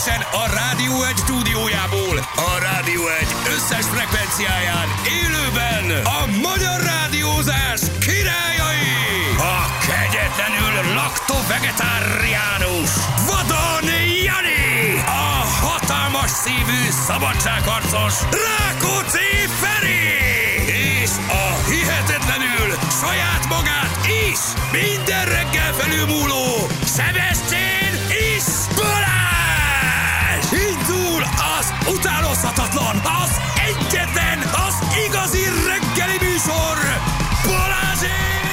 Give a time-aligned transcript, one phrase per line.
[0.00, 4.88] Egyenesen a Rádió egy stúdiójából, a Rádió egy összes frekvenciáján,
[5.20, 8.96] élőben a magyar rádiózás királyai!
[9.36, 12.92] A kegyetlenül lakto-vegetáriánus
[13.26, 13.88] Vadon
[14.26, 15.02] Jani!
[15.06, 15.28] A
[15.66, 18.14] hatalmas szívű szabadságharcos
[18.46, 20.06] Rákóczi Feri!
[21.00, 21.10] És
[21.44, 22.68] a hihetetlenül
[23.00, 23.94] saját magát
[24.30, 24.40] is
[24.72, 26.44] minden reggel felülmúló
[26.96, 27.79] Sebestyén
[31.96, 33.30] utánozhatatlan, az
[33.68, 34.74] egyetlen, az
[35.06, 36.76] igazi reggeli műsor
[37.46, 38.48] Balázsék!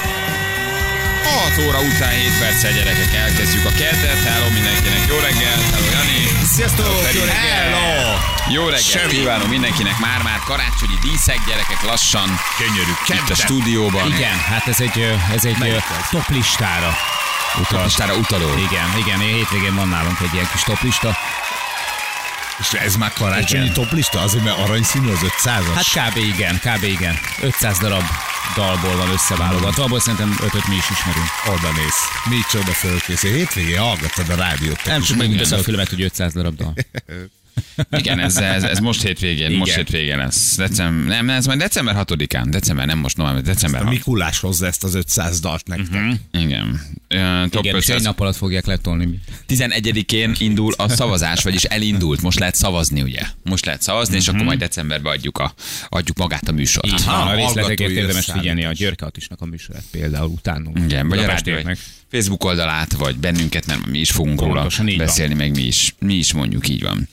[1.56, 4.20] 6 óra után 7 perccel gyerekek elkezdjük a keddet.
[4.28, 6.20] Hello mindenkinek, jó reggel, hello Jani.
[6.54, 6.86] Sziasztok!
[7.14, 7.62] Jó reggel!
[7.62, 8.16] Hello!
[8.50, 9.12] Jó reggel Semmi.
[9.12, 12.28] kívánom mindenkinek, már-már karácsonyi díszek, gyerekek lassan
[12.58, 12.92] Gyönyörű.
[13.22, 14.06] itt a stúdióban.
[14.12, 14.98] Igen, hát ez egy,
[15.34, 16.08] ez egy ö, Melyik ez?
[16.10, 16.96] top listára
[17.60, 17.82] utal.
[17.84, 18.48] Listára utaló.
[18.56, 21.16] Igen, igen, én hétvégén van nálunk egy ilyen kis top lista.
[22.58, 23.74] És ez már karácsonyi Igen.
[23.74, 24.20] toplista?
[24.20, 25.74] Azért, mert aranyszínű az 500-as?
[25.74, 26.16] Hát kb.
[26.16, 26.82] igen, kb.
[26.82, 27.14] igen.
[27.42, 28.04] 500 darab
[28.54, 31.26] dalból van összeválogatva, abból szerintem ötöt mi is ismerünk.
[31.46, 31.94] Oda néz.
[32.28, 33.30] Micsoda fölkészül.
[33.32, 34.84] Hétvégén hallgattad a rádiót.
[34.84, 36.74] Nem csak megint a filmet, hogy 500 darab dal.
[37.90, 39.58] Igen, ez, ez, ez most hétvégén, Igen.
[39.58, 40.56] most hétvégén lesz.
[40.56, 43.92] December, nem, ez majd december 6-án, december, nem most november, december A 6.
[43.92, 46.02] Mikulás hozza ezt az 500 dalt nektek.
[46.32, 46.80] Igen.
[47.08, 47.96] Ö, Top Igen, és 500.
[47.96, 49.18] egy nap alatt fogják letolni.
[49.48, 52.22] 11-én indul a szavazás, vagyis elindult.
[52.22, 53.20] Most lehet szavazni, ugye?
[53.42, 55.54] Most lehet szavazni, és akkor majd decemberben adjuk, a,
[55.88, 56.86] adjuk magát a műsort.
[56.86, 60.78] Így van, a részleteket érdemes figyelni a Györke Attisnak a műsorát például utánunk.
[60.78, 61.76] Igen, vagy a Rádióknak.
[62.10, 65.06] Facebook oldalát, vagy bennünket, mert mi is fogunk Pontosan, róla így van.
[65.06, 67.08] beszélni, meg mi is, mi is mondjuk így van.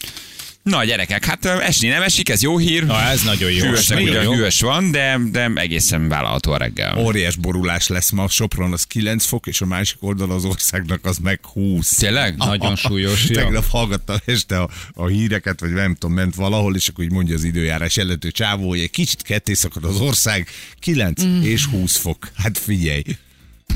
[0.70, 2.86] Na gyerekek, hát esni nem esik, ez jó hír.
[2.86, 3.64] Na, ez nagyon jó.
[3.64, 4.32] Hűvösnek Nagyon jó.
[4.32, 6.98] hűvös van, de, de egészen vállalható a reggel.
[6.98, 8.28] Óriás borulás lesz ma.
[8.28, 11.96] Sopron az 9 fok, és a másik oldal az országnak az meg 20.
[11.96, 12.38] Tényleg?
[12.38, 13.26] Nagyon súlyos.
[13.30, 13.36] ja.
[13.36, 17.36] Tegnap hallgattam este a, a híreket, vagy nem tudom, ment valahol, és akkor így mondja
[17.36, 20.48] az időjárás jelentő csávó, hogy egy kicsit ketté szakad az ország,
[20.80, 21.42] 9 mm.
[21.42, 22.30] és 20 fok.
[22.36, 23.04] Hát figyelj,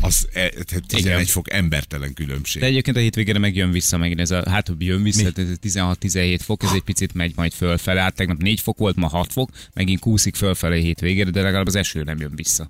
[0.01, 1.25] az e, tehát 11 Igen.
[1.25, 2.61] fok embertelen különbség.
[2.61, 5.50] De egyébként a hétvégére meg jön vissza megint ez a, hát hogy jön vissza, ez
[5.81, 8.01] a 16-17 fok, ez egy picit megy majd fölfele.
[8.01, 11.67] Hát tegnap 4 fok volt, ma 6 fok, megint kúszik fölfele a hétvégére, de legalább
[11.67, 12.69] az eső nem jön vissza.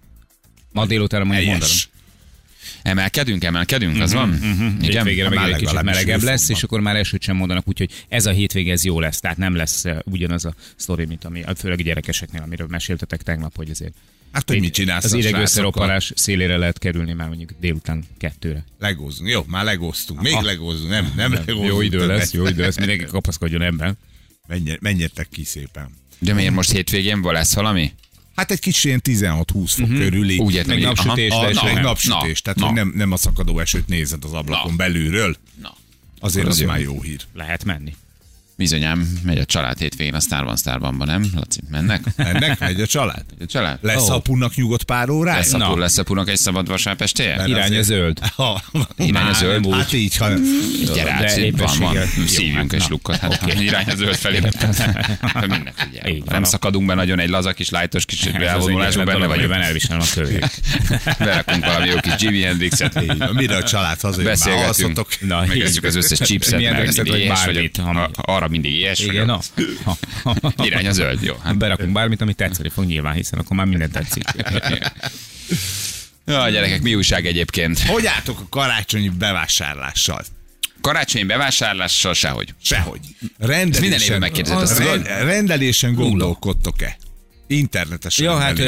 [0.72, 1.75] Ma délután mondjuk mondanom.
[2.81, 4.34] Emelkedünk, emelkedünk, az van?
[4.34, 4.78] Igen?
[4.81, 6.56] Hétvégére már meg egy kicsit melegebb lesz, hőfokban.
[6.58, 9.19] és akkor már esőt sem mondanak, úgyhogy ez a hétvége ez jó lesz.
[9.19, 13.56] Tehát nem lesz eh, ugyanaz a sztori, mint ami, főleg a gyerekeseknél, amiről meséltetek tegnap,
[13.56, 13.94] hogy azért
[14.31, 18.66] Hát, hogy mit csinálsz az ideg összeroppanás szélére lehet kerülni már mondjuk délután kettőre.
[18.79, 19.29] Legózunk.
[19.29, 20.22] Jó, már legóztunk.
[20.22, 20.90] Még legózunk.
[21.00, 21.67] Nem, nem legózunk.
[21.67, 23.97] Jó idő lesz, jó idő lesz, mindenki kapaszkodjon ebben.
[24.47, 25.90] Menje, menjetek ki szépen.
[26.19, 27.94] De miért most hétvégén lesz valami?
[28.35, 29.97] Hát egy kicsit ilyen 16-20 fok uh-huh.
[29.97, 30.38] körüli.
[30.38, 31.46] Úgy értem, Meg napsütés, aha.
[31.46, 31.81] a, na, nem.
[31.81, 32.66] napsütés, Na, tehát na.
[32.66, 34.78] hogy nem, nem a szakadó esőt nézed az ablakon Na.
[34.78, 35.35] belülről.
[35.61, 35.75] Na.
[36.19, 37.22] Azért Az az, már jó hír.
[37.34, 37.96] Lehet menni.
[38.59, 41.25] Bizonyám, megy a család hétvégén a Starban Starbanba, nem?
[41.36, 42.02] Laci, mennek?
[42.18, 43.25] Ennek megy a család.
[43.40, 43.78] A család?
[43.81, 44.14] Lesz Ó.
[44.14, 45.38] apunak nyugodt pár órája?
[45.38, 47.08] Lesz, a, lesz egy szabad vasárnap?
[47.18, 48.20] Mert Irány a zöld.
[48.36, 48.62] Ha,
[48.97, 49.74] Irány a zöld.
[49.74, 50.30] Hát így, ha...
[50.94, 51.97] Gyere át, szép, van, van.
[52.28, 53.18] Szívjunk hát és lukkat.
[53.18, 53.64] Hát, Oké.
[53.66, 54.40] Irány a zöld felé.
[54.40, 56.14] Minden figyelj.
[56.14, 56.34] Így van.
[56.34, 59.38] Nem szakadunk be nagyon egy laza kis lájtos kis elvonulásban benne vagyunk.
[59.38, 60.62] amiben elviselem a kövét.
[61.20, 62.94] Berakunk valami jó kis Jimi Hendrixet.
[62.94, 63.30] Van.
[63.34, 65.08] Mire a család hazajön, Beszélgetünk.
[65.47, 66.96] Megesszük az összes chipset, ilyes
[67.28, 68.09] bármit, vagyok.
[68.16, 69.44] Arra mindig ilyes Igen, vagyok.
[70.56, 70.66] na.
[70.66, 71.36] Irány a zöld, jó.
[71.44, 74.24] Hát Berakunk bármit, ami tetszeni fog nyilván, hiszen akkor már minden tetszik.
[76.26, 77.80] Ja, gyerekek, mi újság egyébként?
[77.80, 80.24] Hogy álltok a karácsonyi bevásárlással?
[80.82, 82.54] Karácsonyi bevásárlással sehogy.
[82.62, 83.00] Sehogy.
[83.38, 86.98] Rendelésen, minden évben megkérdezed, azt rendelésen gondolkodtok-e?
[87.52, 88.60] Internetes Ja, hát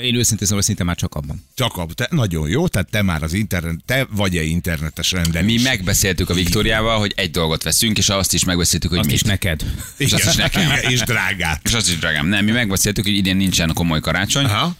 [0.00, 1.44] én őszintén szóval szinte már csak abban.
[1.54, 5.56] Csak a, te, nagyon jó, tehát te már az internet, te vagy-e internetes rendelés?
[5.56, 9.16] Mi megbeszéltük a Viktóriával, hogy egy dolgot veszünk, és azt is megbeszéltük, hogy Azt mit.
[9.16, 9.64] is neked.
[9.96, 10.62] És azt is nekem.
[10.62, 11.60] Igen, és drágát.
[11.64, 12.26] És azt is drágám.
[12.26, 14.44] Nem, mi megbeszéltük, hogy idén nincsen komoly karácsony.
[14.44, 14.76] Aha.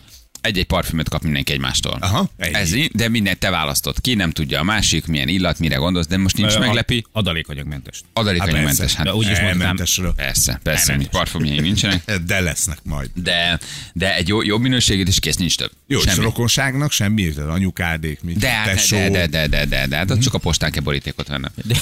[0.46, 1.96] Egy-egy parfümöt kap mindenki egymástól.
[2.00, 2.54] Aha, ennyi.
[2.54, 6.06] Ez, így, de mindent te választott ki, nem tudja a másik, milyen illat, mire gondolsz,
[6.06, 7.04] de most nincs Ö, meglepi.
[7.12, 8.00] Adalékanyagmentes.
[8.12, 8.94] Adalékanyagmentes.
[8.94, 9.76] Hát Hát, De úgy is mondtam.
[10.16, 11.20] persze, persze, mi Elmentes.
[11.20, 12.04] parfümjeink nincsenek.
[12.26, 13.10] De lesznek majd.
[13.14, 13.58] De,
[13.92, 15.70] de egy jó, jobb minőségét is kész, nincs több.
[15.86, 16.22] Jó, és Semmi.
[16.22, 20.10] rokonságnak semmi, de anyukádék, mint De, hát, tesó, de, de, de, de, de, de, hát
[20.10, 21.50] ott csak a postán kell borítékot vennem.
[21.64, 21.74] De,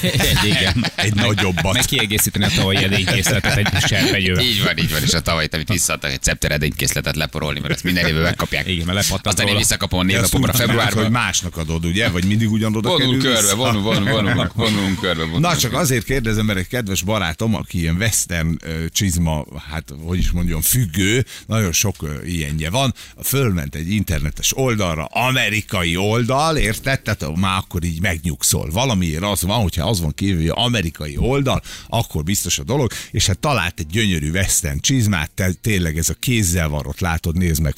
[0.44, 0.84] igen.
[0.94, 1.72] egy nagyobbat.
[1.72, 4.44] Meg kiegészíteni a tavalyi edénykészletet egy serpenyővel.
[4.44, 7.84] Így van, így van, és a tavalyit, amit visszaadtak, egy szepter edénykészletet leporolni, mert ezt
[7.84, 8.68] minden évben megkapják.
[8.74, 9.58] Igen, mert lepattant Aztán én róla.
[9.58, 11.10] visszakapom a úgy csinálod, hogy februárban.
[11.10, 12.08] másnak adod, ugye?
[12.08, 15.24] Vagy mindig ugyanoda Vonul körbe, vonul, vonul, vonul, vonul körbe.
[15.24, 15.40] Vonul.
[15.40, 18.58] Na, csak azért kérdezem, mert egy kedves barátom, aki ilyen western
[18.88, 25.96] csizma, hát hogy is mondjam, függő, nagyon sok ilyenje van, fölment egy internetes oldalra, amerikai
[25.96, 27.02] oldal, érted?
[27.02, 28.70] Tehát már akkor így megnyugszol.
[28.70, 33.38] Valamiért az van, hogyha az van kívül, amerikai oldal, akkor biztos a dolog, és hát
[33.38, 35.30] talált egy gyönyörű western csizmát,
[35.60, 37.74] tényleg ez a kézzel van, ott látod, nézd meg,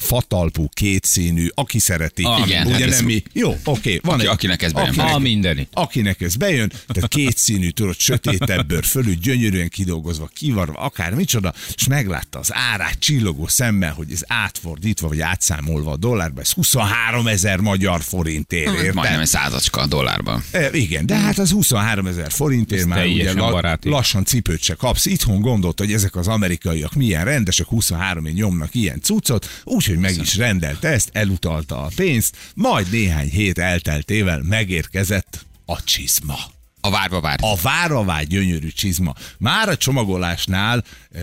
[0.57, 2.23] fatalpú, kétszínű, aki szereti.
[2.23, 3.23] Ah, igen, ugye hát nem mi.
[3.33, 4.89] Jó, oké, van Aki- egy, akinek ez bejön.
[4.89, 5.67] akinek- A mindeni.
[5.71, 11.87] akinek ez bejön, tehát kétszínű, tudod, sötétebb bőr fölül, gyönyörűen kidolgozva, kivarva, akár micsoda, és
[11.87, 17.59] meglátta az árát csillogó szemmel, hogy ez átfordítva, vagy átszámolva a dollárba, ez 23 ezer
[17.59, 19.19] magyar forintért, Majdnem érted?
[19.19, 20.43] egy százacska a dollárban.
[20.51, 24.73] E, igen, de hát az 23 ezer forintért Ez már ugye la, lassan cipőt se
[24.73, 25.05] kapsz.
[25.05, 30.17] Itthon gondolt, hogy ezek az amerikaiak milyen rendesek, 23 én nyomnak ilyen cuccot, úgyhogy meg
[30.21, 36.37] is rendelte ezt, elutalta a pénzt, majd néhány hét elteltével megérkezett a csizma.
[36.81, 37.37] A várva vár.
[37.41, 39.13] A várva vágy gyönyörű csizma.
[39.37, 41.19] Már a csomagolásnál e,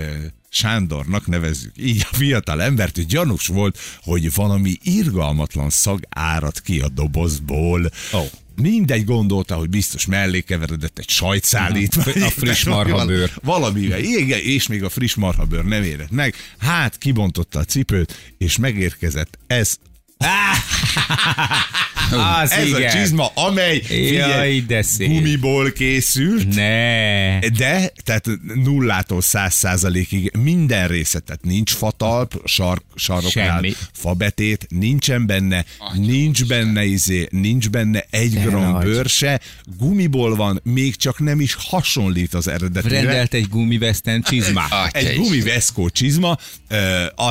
[0.48, 6.80] Sándornak nevezzük így a fiatal embert, hogy gyanús volt, hogy valami irgalmatlan szag árad ki
[6.80, 7.90] a dobozból.
[8.14, 8.20] Ó.
[8.56, 12.22] Mindegy gondolta, hogy biztos mellé keveredett egy sajtszállítmány.
[12.22, 13.30] A friss marhabőr.
[13.42, 13.98] Valamivel.
[13.98, 16.34] Igen, és még a friss marhabőr nem érett meg.
[16.58, 19.78] Hát kibontotta a cipőt, és megérkezett ez
[22.42, 22.82] Az ez igen.
[22.82, 27.38] a csizma, amely figyelj, Jaj, gumiból készült, Ne.
[27.38, 28.28] de, tehát
[28.64, 33.74] nullától száz százalékig minden része, tehát nincs fatalp, sark, saroknál, Semmi.
[33.92, 35.64] fabetét, nincsen benne,
[35.94, 38.84] nincs benne izé, nincs benne egy De gram nagy.
[38.84, 39.40] bőr se,
[39.78, 43.00] gumiból van, még csak nem is hasonlít az eredetire.
[43.02, 44.72] Rendelt egy gumiveszten csizmát.
[44.72, 45.16] Atya Egy is.
[45.16, 46.38] gumi Vesco csizma,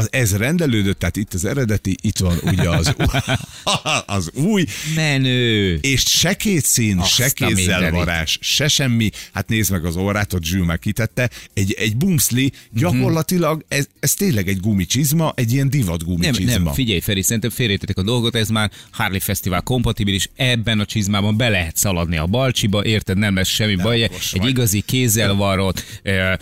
[0.10, 2.96] ez rendelődött, tehát itt az eredeti, itt van ugye az,
[4.06, 4.63] az új,
[4.96, 5.78] Menő.
[5.82, 9.10] és se két szín, Azt se kézzelvarás, se semmi.
[9.34, 11.30] Hát nézd meg az orrát, ott Zsül már kitette.
[11.54, 16.64] Egy, egy bumszli, gyakorlatilag ez, ez tényleg egy gumicsizma, egy ilyen divat Nem, gumicsizma.
[16.64, 21.38] nem, figyelj Feri, szerintem félrejtettek a dolgot, ez már Harley Festival kompatibilis, ebben a csizmában
[21.38, 24.04] be lehet szaladni a balcsiba, érted, nem lesz semmi baj.
[24.04, 26.34] okos Egy igazi kézzel varrott, eh,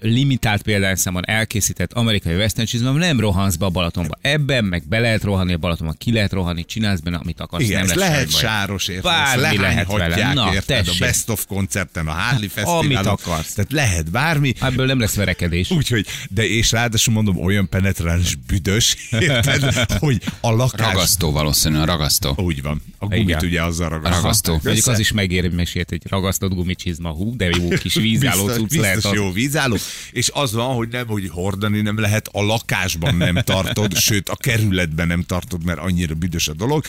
[0.00, 4.18] limitált példányszámon elkészített amerikai western csizmában nem rohansz be a Balatonba.
[4.20, 7.63] Ebben meg be lehet rohanni a Balatonba, ki lehet rohanni, csinálsz benne, amit akarsz.
[7.64, 9.02] Igen, nem ez lesz lehet sáros, érted?
[9.02, 10.08] Bármi lehet vele.
[10.08, 10.78] lehányhatják, Na, érted?
[10.78, 11.00] A tessék.
[11.00, 12.84] Best of koncerten, a Harley Fesztiválon.
[12.84, 13.52] Amit akarsz.
[13.52, 14.54] Tehát lehet bármi.
[14.60, 15.70] Ebből nem lesz verekedés.
[15.70, 20.92] Úgyhogy, de és ráadásul mondom, olyan penetráns büdös, érted, hogy a lakás...
[20.92, 22.34] Ragasztó valószínűleg, a ragasztó.
[22.36, 22.82] Úgy van.
[22.98, 23.44] A gumit Igen.
[23.44, 24.16] ugye azzal ragasztó.
[24.20, 24.60] Ragasztó.
[24.62, 28.60] Mondjuk az is megér, hogy mesélt egy ragasztott gumicsizma, hú, de jó kis vízálló biztos,
[28.60, 29.12] cucc biztos lehet az.
[29.12, 29.76] jó vízálló,
[30.12, 34.36] és az van, hogy nem, hogy hordani nem lehet, a lakásban nem tartod, sőt a
[34.36, 36.84] kerületben nem tartod, mert annyira büdös a dolog.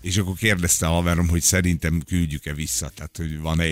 [0.00, 3.64] És akkor kérdezte a haverom, hogy szerintem küldjük-e vissza, tehát hogy van-e,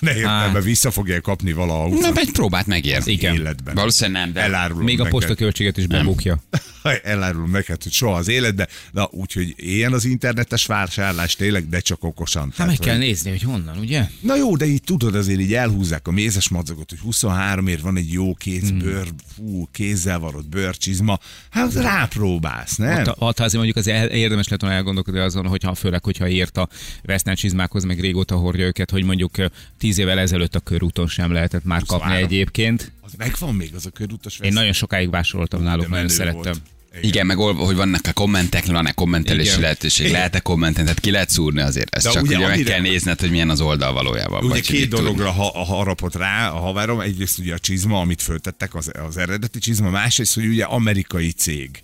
[0.00, 0.62] van-e értelme, Hát.
[0.62, 3.02] vissza fogja kapni valaha Na, egy próbát megér.
[3.04, 3.34] Igen.
[3.34, 3.74] életben.
[3.74, 5.18] Valószínűleg nem, de Elárulom Még a neked.
[5.18, 6.42] postaköltséget is bebukja.
[7.02, 8.68] Elárulom neked, hogy soha az életben.
[8.92, 12.52] Na, úgyhogy ilyen az internetes vásárlás tényleg, de csak okosan.
[12.56, 14.08] Hát meg hogy- kell nézni, hogy honnan, ugye?
[14.20, 17.96] Na jó, de így tudod, azért így elhúzzák a mézes madzagot, hogy 23 ért van
[17.96, 18.78] egy jó kéz Hmm.
[18.78, 21.18] bőr, fú, kézzel varott bőrcsizma.
[21.50, 22.98] Hát rápróbálsz, nem?
[23.06, 26.68] Ott, ott azért mondjuk az érdemes lett volna elgondolkodni azon, hogyha főleg, hogyha ért a
[27.08, 29.34] Western csizmákhoz, meg régóta hordja őket, hogy mondjuk
[29.78, 32.24] tíz évvel ezelőtt a körúton sem lehetett már kapni 23.
[32.24, 32.92] egyébként.
[33.00, 36.42] Az megvan még az a körutas Én nagyon sokáig vásároltam náluk, de nagyon szerettem.
[36.42, 36.60] volt.
[37.00, 39.60] Igen, meg ol- hogy vannak a kommentek, van-e kommentelési Igen.
[39.60, 41.94] lehetőség, lehet-e kommentelni, tehát ki lehet szúrni azért.
[41.94, 44.44] Ez De csak ugye ugye, meg kell nézned, hogy milyen az oldal valójában.
[44.44, 48.90] Ugye két dologra ha, harapott rá a haverom, egyrészt ugye a csizma, amit föltettek, az,
[49.08, 51.82] az eredeti csizma, másrészt, hogy ugye amerikai cég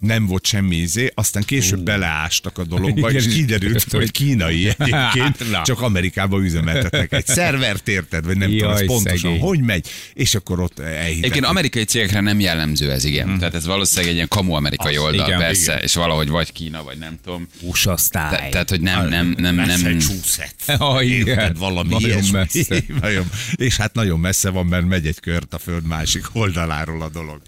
[0.00, 3.36] nem volt semmi izé, aztán később beleástak a dologba, és Igen.
[3.36, 5.62] kiderült, hogy kínai egyébként, Na.
[5.62, 9.40] csak Amerikában üzemeltetnek egy szervert, érted, vagy nem tudom, Jaj, az pontosan szegény.
[9.40, 11.16] hogy megy, és akkor ott elhitették.
[11.18, 13.38] Egyébként amerikai cégekre nem jellemző ez, igen.
[13.38, 15.84] Tehát ez valószínűleg egy ilyen kamu amerikai Az, oldal, igen, persze, igen.
[15.84, 17.48] és valahogy vagy Kína, vagy nem tudom.
[17.60, 18.48] USA Te, style.
[18.50, 20.64] tehát, hogy nem, nem, nem, nem, Massachusetts.
[20.78, 21.26] Ah, igen.
[21.26, 22.30] Érted, valami Nagyon ilyesmi.
[22.38, 22.82] messze.
[23.00, 27.08] nagyon, és hát nagyon messze van, mert megy egy kört a föld másik oldaláról a
[27.08, 27.40] dolog.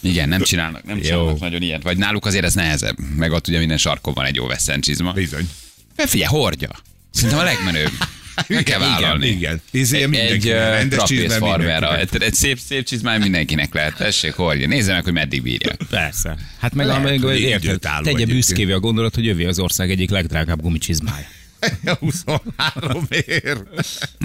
[0.00, 1.82] Igen, nem csinálnak, nem csinálnak nagyon ilyet.
[1.82, 2.96] Vagy náluk azért ez nehezebb.
[3.16, 4.46] Meg ott ugye minden sarkon van egy jó
[4.80, 5.12] csizma.
[5.12, 5.48] Bizony.
[5.96, 6.70] Hát Figyelj, hordja.
[7.10, 7.90] Szerintem a legmenőbb.
[8.48, 9.26] Meg kell vállalni.
[9.26, 9.60] Igen, igen.
[9.70, 11.88] Izé, Egy, egy rendes trapéz csizmán farmerra.
[11.88, 12.22] mindenkinek.
[12.22, 13.94] Egy, egy szép, szép csizmány mindenkinek lehet.
[13.96, 14.66] Tessék, hordja.
[14.68, 15.72] Nézze meg, hogy meddig bírja.
[15.90, 16.36] Persze.
[16.58, 19.90] Hát meg Lehet, a meg, hogy érted, tegye büszkévé a gondolat, hogy övé az ország
[19.90, 21.26] egyik legdrágább gumicsizmája.
[22.00, 23.62] 23 ér.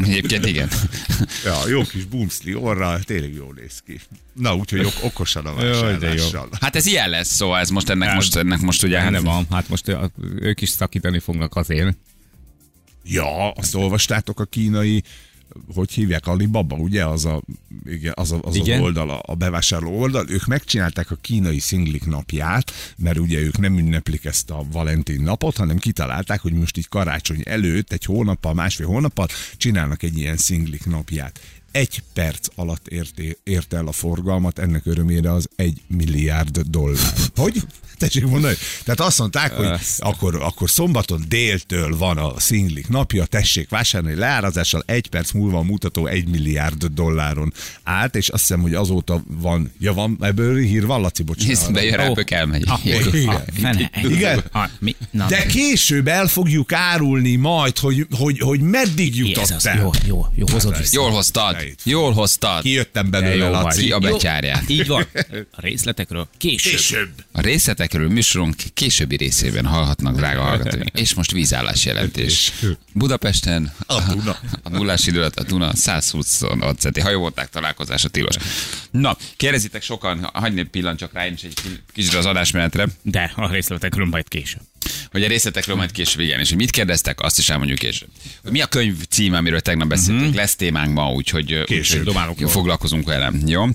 [0.03, 0.69] Egyébként igen.
[1.45, 3.99] Ja, jó kis bumszli orra, tényleg jól néz ki.
[4.33, 6.49] Na, úgyhogy ok- okosan a vásárlással.
[6.59, 8.99] Hát ez ilyen lesz, szóval ez most ennek Hát, most, ennek most ugye...
[8.99, 9.97] Hát nem van, hát most
[10.39, 11.97] ők is szakítani fognak azért.
[13.05, 15.03] Ja, azt olvastátok a kínai,
[15.73, 17.05] hogy hívják, Alibaba, ugye?
[17.05, 17.41] Az a,
[17.85, 18.77] igen, az, a, az, Igen.
[18.79, 20.29] az oldal, a- bevásárló oldal.
[20.29, 25.57] Ők megcsinálták a kínai szinglik napját, mert ugye ők nem ünneplik ezt a Valentin napot,
[25.57, 30.85] hanem kitalálták, hogy most így karácsony előtt, egy hónappal, másfél hónappal csinálnak egy ilyen szinglik
[30.85, 31.39] napját.
[31.73, 37.13] Egy perc alatt érté, ért el a forgalmat, ennek örömére az egy milliárd dollár.
[37.35, 37.61] Hogy?
[37.97, 38.55] Tessék mondani.
[38.83, 44.83] Tehát azt mondták, hogy akkor, akkor szombaton déltől van a szinglik napja, tessék vásárolni, leárazással
[44.85, 47.53] egy perc múlva a mutató egy milliárd dolláron
[47.83, 51.71] állt, és azt hiszem, hogy azóta van, ja van, ebből hír van, Laci, bocsánat.
[51.71, 52.63] bejön rá, pök elmegy.
[52.67, 53.27] Ah, Igen.
[53.63, 54.11] ah.
[54.11, 54.43] Igen.
[54.51, 54.95] Ah, mi?
[55.11, 59.77] Na, De később el fogjuk árulni majd, hogy, hogy, hogy meddig jutott el.
[59.81, 61.01] jó, jó, jó, hozod vissza.
[61.01, 62.61] Jól hoztad, jól hoztad.
[62.61, 63.51] Kijöttem belőle, jó.
[63.51, 63.83] Laci.
[63.83, 64.11] Ki a Jó.
[64.11, 64.69] betyárját.
[64.69, 65.07] Így van.
[65.51, 66.71] A részletekről később.
[66.71, 67.09] Később.
[67.31, 70.99] A részletekről műsorunk későbbi részében hallhatnak, drága hallgatóink.
[70.99, 72.51] És most vízállás jelentés.
[72.93, 74.37] Budapesten A Duna.
[74.63, 78.35] a nullás idő alatt a Duna 126 centi hajóvolták találkozása tilos.
[78.91, 81.53] Na, kérdezitek sokan, hagyj egy pillanat csak rá, én is egy
[81.93, 84.61] kicsit az adásmenetre, De a részletekről majd később.
[85.11, 88.09] Hogy a részletekről majd később igen, és hogy mit kérdeztek, azt is elmondjuk később.
[88.43, 90.35] Hogy mi a könyv címe, amiről tegnap beszéltünk, uh-huh.
[90.35, 92.07] lesz témánk ma, úgyhogy, Később.
[92.07, 93.31] úgyhogy foglalkozunk vele.
[93.45, 93.63] Jó?
[93.63, 93.71] Uh,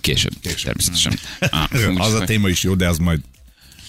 [0.00, 0.32] később.
[0.42, 0.62] később.
[0.62, 1.18] Természetesen.
[1.72, 3.20] Uh, Az a téma is jó, de az majd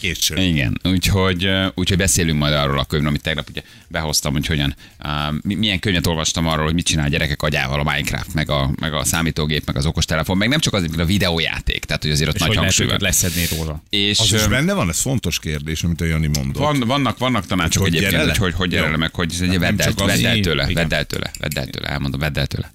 [0.02, 0.38] később.
[0.38, 5.10] Igen, úgyhogy, úgyhogy beszélünk majd arról a könyvről, amit tegnap ugye behoztam, hogy hogyan, uh,
[5.42, 8.72] mi- milyen könyvet olvastam arról, hogy mit csinál a gyerekek agyával a Minecraft, meg a,
[8.80, 12.12] meg a számítógép, meg az okostelefon, meg nem csak az, mint a videójáték, tehát hogy
[12.12, 12.98] azért ott És nagy hogy hangsúly van.
[13.00, 13.84] leszedni róla.
[13.90, 16.62] És Az is benne van, ez fontos kérdés, amit a Jani mondott.
[16.64, 19.48] van, vannak, vannak tanácsok Hogy egyébként, hogy hogy, hogy gyere le, meg hogy ez egy
[19.50, 22.46] nem vedd el, vedd el tőle, vedd el tőle, vedd el tőle, elmondom, vedd el
[22.48, 22.72] tőle.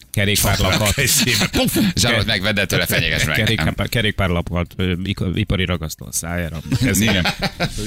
[1.52, 1.78] Puf!
[1.94, 3.36] Zsarolt meg, vedd el tőle, fenyeges meg.
[3.36, 6.60] Kerékpár, kerékpárlapokat ö, ik- ipari ragasztó a szájára.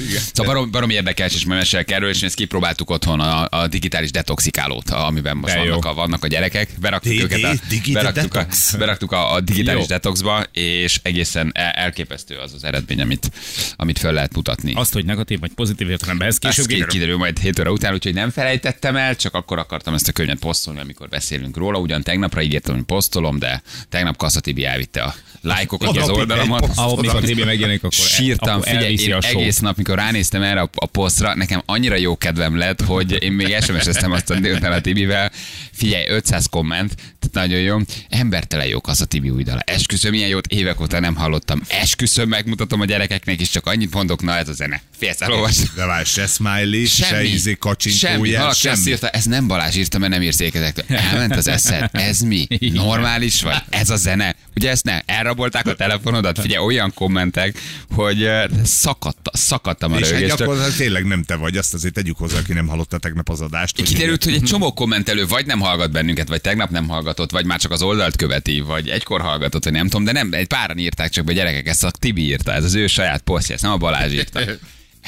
[0.07, 0.21] Igen.
[0.33, 4.11] Szóval barom, barom érdekes, és majd mesélek erről, és ezt kipróbáltuk otthon a, a digitális
[4.11, 6.69] detoxikálót, amiben most De vannak a, vannak a gyerekek.
[6.79, 7.53] Beraktuk őket a,
[7.93, 9.87] beraktuk a, beraktuk a, a digitális Jó.
[9.87, 13.31] detoxba, és egészen el- elképesztő az az eredmény, amit,
[13.75, 14.73] amit fel lehet mutatni.
[14.73, 16.93] Azt, hogy negatív vagy pozitív értelemben, ez később ki- kiderül.
[16.93, 20.39] kiderül majd 7 óra után, úgyhogy nem felejtettem el, csak akkor akartam ezt a könyvet
[20.39, 21.79] posztolni, amikor beszélünk róla.
[21.79, 26.69] Ugyan tegnapra ígértem, hogy posztolom, de tegnap Kassa Tibi elvitte a lájkokat A az oldalamat.
[26.75, 30.61] Ahol mikor Tibi megjelenik, akkor, Sírtam, akkor figyelj, én a egész nap, mikor ránéztem erre
[30.61, 34.71] a, a posztra, nekem annyira jó kedvem lett, hogy én még SMS-eztem azt a délután
[34.71, 35.31] a Tibivel.
[35.71, 37.77] Figyelj, 500 komment, tehát nagyon jó.
[38.09, 39.59] Embertelen jók az a Tibi új dala.
[39.59, 41.61] Esküszöm, ilyen jót évek óta nem hallottam.
[41.67, 44.81] Esküszöm, megmutatom a gyerekeknek, és csak annyit mondok, na ez a zene.
[44.97, 45.69] Félsz, elolvasd.
[45.75, 47.27] De várj, se smiley, se Semmi.
[47.27, 47.55] izé semmi.
[47.57, 48.77] kacsintójel, azt semmi.
[48.85, 50.83] írta, ez nem Balázs írta, mert nem érzékezek.
[50.87, 51.89] Elment az eszed.
[51.91, 52.47] Ez mi?
[52.59, 53.57] Normális vagy?
[53.69, 54.35] Ez a zene?
[54.55, 54.99] Ugye ezt ne?
[55.05, 56.39] Elrabolták a telefonodat?
[56.39, 57.57] Figyelj, olyan kommentek,
[57.95, 58.29] hogy
[58.63, 60.37] szakadta, szakadtam a És hát rögéstől.
[60.37, 63.77] gyakorlatilag tényleg nem te vagy, azt azért tegyük hozzá, aki nem hallotta tegnap az adást.
[63.77, 67.45] hogy Kiderült, hogy egy csomó kommentelő vagy nem hallgat bennünket, vagy tegnap nem hallgatott, vagy
[67.45, 70.77] már csak az oldalt követi, vagy egykor hallgatott, vagy nem tudom, de nem, egy páran
[70.77, 73.71] írták csak be gyerekek, ezt a Tibi írta, ez az ő saját posztja, ezt nem
[73.71, 74.39] a Balázs írta.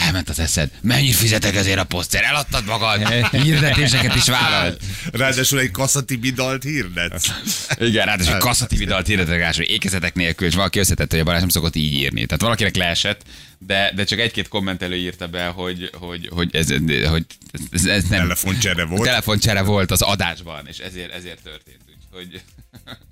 [0.01, 0.69] Elment az eszed.
[0.81, 2.23] Mennyit fizetek ezért a poszter?
[2.23, 3.07] Eladtad magad?
[3.43, 4.81] Hirdetéseket is vállalt.
[5.11, 7.31] Ráadásul egy kasszati dalt hirdetsz.
[7.77, 11.49] Igen, ráadásul kasszati dalt hirdetek hogy ékezetek nélkül, és valaki összetette, hogy a Balázs nem
[11.49, 12.25] szokott így írni.
[12.25, 13.21] Tehát valakinek leesett,
[13.57, 16.67] de, de csak egy-két kommentelő írta be, hogy, hogy, hogy, ez,
[17.09, 17.25] hogy
[17.71, 19.03] ez, ez nem, Telefoncsere volt.
[19.03, 21.81] telefoncsere volt az adásban, és ezért, ezért történt.
[22.11, 22.41] Úgyhogy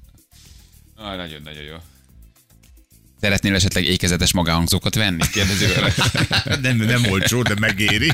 [0.96, 1.76] ah, nagyon-nagyon jó.
[3.22, 5.24] Szeretnél esetleg ékezetes magánhangzókat venni?
[5.32, 5.66] Kérdezi
[6.62, 8.12] nem, nem olcsó, de megéri.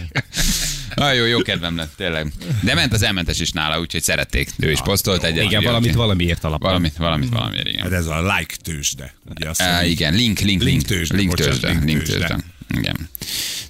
[0.96, 2.32] Ah, jó, jó kedvem lett, tényleg.
[2.62, 4.50] De ment az elmentes is nála, úgyhogy szerették.
[4.58, 5.44] Ő is posztolt egyet.
[5.44, 6.68] Igen, valamit valamiért alapul.
[6.68, 7.82] Valamit, valamit, valamiért, igen.
[7.82, 9.14] Hát ez a like tőzsde.
[9.30, 9.92] Ugye azt mondjuk.
[9.92, 10.64] igen, link, link, link.
[10.64, 11.80] Link tőzsde, Link tőzsde.
[11.84, 12.40] link tőzsde.
[12.78, 13.05] Igen.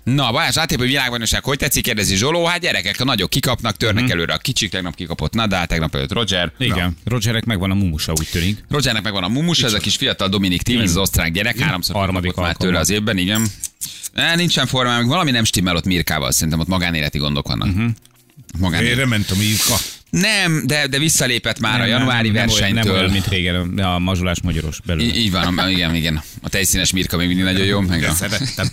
[0.05, 2.45] Na, Balázs, átépő világbajnokság, hogy tetszik, kérdezi Zsoló?
[2.45, 4.11] Hát gyerekek, a nagyok kikapnak, törnek Mhm.
[4.11, 6.51] előre a kicsik, tegnap kikapott Nadal, tegnap előtt Roger.
[6.57, 8.63] Igen, Rogerek megvan a mumusa, úgy tűnik.
[8.69, 11.95] Rogernek megvan a mumus, ez a kis fiatal Dominik Thiem, ez az osztrák gyerek, háromszor
[11.95, 13.47] Harmadik már tőle az évben, igen.
[14.13, 17.67] E, nincsen formában, meg valami nem stimmel ott Mirkával, szerintem ott magánéleti gondok vannak.
[17.67, 17.77] Mhm.
[17.79, 17.93] Uh-huh.
[18.59, 18.93] Magánélet.
[18.93, 19.75] Félre ment a Milka.
[20.09, 22.83] Nem, de, de visszalépett már a januári nem, nem, versenytől.
[22.83, 25.07] Nem olyan, mint régen, a mazsolás magyaros belőle.
[25.07, 26.21] Í- így van, igen, igen.
[26.41, 27.79] A tejszínes Mirka még mindig nagyon jó.
[27.79, 28.11] Meg a...
[28.13, 28.67] szerettem.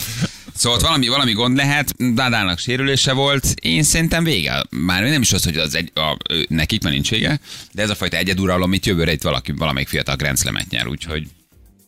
[0.54, 4.64] Szóval ott valami, valami gond lehet, Dádának sérülése volt, én szerintem vége.
[4.70, 6.16] Már nem is az, hogy az egy, a,
[6.48, 7.40] nekik már nincs vége,
[7.72, 11.28] de ez a fajta egyeduralom itt jövőre itt valaki, valamelyik fiatal Grand Slam-et nyer, úgyhogy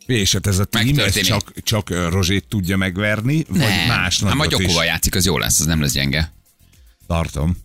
[0.06, 4.50] És hát ez a tím, ez csak, csak Rozsét tudja megverni, vagy más Hát majd.
[4.50, 6.32] Gyokoval játszik, az jó lesz, az nem lesz gyenge.
[7.06, 7.56] Tartom.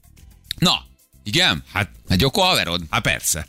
[0.58, 0.86] Na,
[1.24, 1.63] igen?
[1.74, 2.82] Hát, Hát Gyoko haverod?
[2.89, 3.48] hát persze.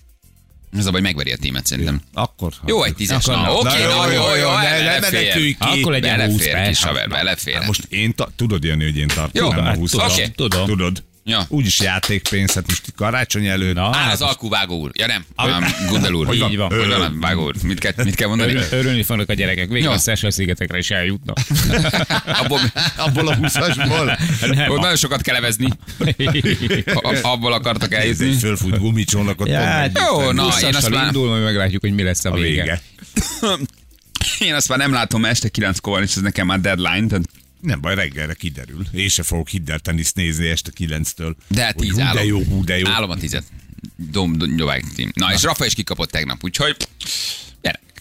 [0.79, 2.01] Ez a baj, megveri a tímet szerintem.
[2.15, 2.53] Akkor.
[2.67, 3.27] Jó, egy tízes.
[3.27, 5.57] Akkor Na, oké, Na, jó, jó, belefér.
[5.59, 6.69] Akkor legyen 20 Belefér, perc.
[6.69, 7.67] kis haver, belefér.
[7.67, 9.45] Most én tudod, Jani, hogy én tartom.
[9.45, 10.29] Jó, nem a 20 tudom, Oké.
[10.29, 10.67] tudom.
[10.67, 11.03] Tudod.
[11.31, 11.45] Ja.
[11.49, 13.75] Úgyis játékpénz, hát most karácsony előtt.
[13.75, 14.91] Na, hát az alkú vágó úr.
[14.95, 16.35] Ja nem, Ah, nem Gundel úr.
[16.35, 16.69] Így van.
[16.79, 17.55] Hogy van, vágó úr.
[17.63, 18.53] Mit kell, mit kell mondani?
[18.55, 19.69] Örül, örülni fognak a gyerekek.
[19.69, 19.95] Végre Jó.
[19.95, 21.39] a Szesel szigetekre is eljutnak.
[22.43, 22.61] Abból,
[22.97, 24.19] Abból a 20-asból.
[24.55, 25.69] Nem, ott nagyon sokat kell levezni.
[27.03, 28.33] A- Abból akartak eljutni.
[28.33, 29.49] Fölfut gumicsónakot.
[29.49, 32.35] Ja, hát jó, na, én azt már- indul, majd meglátjuk, hogy mi lesz a a
[32.35, 32.81] vége.
[34.39, 37.07] Én azt már nem látom este kilenckor van, és ez nekem már deadline.
[37.07, 37.29] Tehát
[37.61, 38.87] Nem baj, reggelre kiderül.
[38.93, 41.35] Én se fogok hiddel-teniszt nézni este 9-től.
[41.49, 42.15] De hát tíz állom.
[42.15, 42.87] de jó, hú, de jó.
[42.87, 43.45] Állom a tizet.
[43.97, 45.11] Dom, dom, tím.
[45.15, 46.77] Na, és Rafa is kikapott tegnap, úgyhogy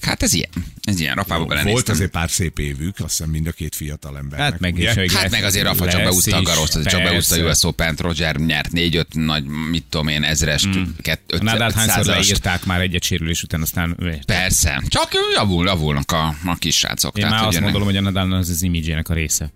[0.02, 0.50] hát ez ilyen.
[0.84, 4.40] Ez ilyen, Rafába Volt azért pár szép évük, azt hiszem mind a két fiatal ember.
[4.40, 7.04] Hát meg is, hogy Hát meg azért Rafa csak beúszta a is, garoszt, csak persze.
[7.04, 10.84] beúszta a US open Roger nyert 4-5 nagy, mit tudom én, ezres, mm.
[11.28, 16.56] A Nadal hányszor leírták már egyet sérülés után, aztán Persze, csak javul, javulnak a, a
[16.56, 17.18] kis srácok.
[17.18, 19.52] Én Tehát, már azt gondolom, hogy a Nadal az az imidzsének a része.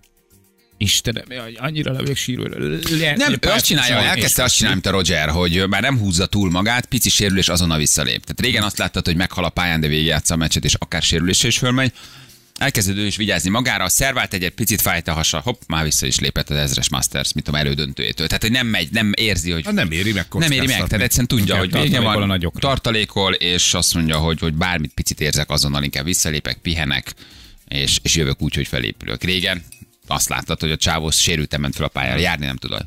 [0.76, 1.24] Istenem,
[1.56, 2.48] annyira le vagyok sírva.
[2.98, 5.98] Le- Nem, ő azt csinálja, és- elkezdte azt csinálni, mint a Roger, hogy már nem
[5.98, 8.20] húzza túl magát, pici sérülés azonnal visszalép.
[8.20, 11.48] Tehát régen azt láttad, hogy meghal a pályán, de végigjátsza a meccset, és akár sérülésre
[11.48, 11.92] is fölmegy.
[12.58, 16.06] Elkezdett ő is vigyázni magára, a szervált egy picit fájt a hasa, hopp, már vissza
[16.06, 18.26] is lépett az ezres Masters, mit tudom, elődöntőjétől.
[18.26, 21.00] Tehát, hogy nem megy, nem érzi, hogy Hát nem éri meg nem éri meg, tehát
[21.00, 22.60] egyszerűen tudja, hogy vége a van, nagyokra.
[22.60, 27.12] tartalékol, és azt mondja, hogy, hogy bármit picit érzek, azonnal inkább visszalépek, pihenek,
[27.68, 29.22] és, és jövök úgy, hogy felépülök.
[29.22, 29.62] Régen
[30.06, 32.86] azt láttad, hogy a csávó sérülten ment fel a pályára, járni nem tudod.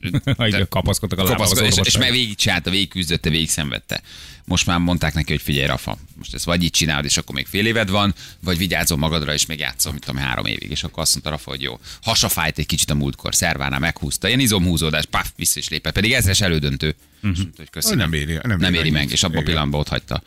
[0.46, 4.02] Igen, kapaszkodtak a Kopaszkod, és, és meg végig csinálta, végig küzdötte, végig szenvedte.
[4.44, 7.46] Most már mondták neki, hogy figyelj, Rafa, most ezt vagy így csinálod, és akkor még
[7.46, 10.70] fél éved van, vagy vigyázol magadra, és még játszol, mit tudom, három évig.
[10.70, 11.80] És akkor azt mondta Rafa, hogy jó.
[12.02, 16.12] Hasa fájt egy kicsit a múltkor, szervánál meghúzta, ilyen izomhúzódás, paf, vissza is lépett, pedig
[16.12, 16.94] ezres elődöntő.
[17.22, 17.38] Uh-huh.
[17.38, 19.10] Mondta, hogy Hogy nem éri- nem nem éri éri meg.
[19.10, 20.22] és abban a pillanatban ott hagyta.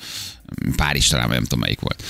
[0.75, 2.03] Párizs talán, vagy nem tudom melyik volt.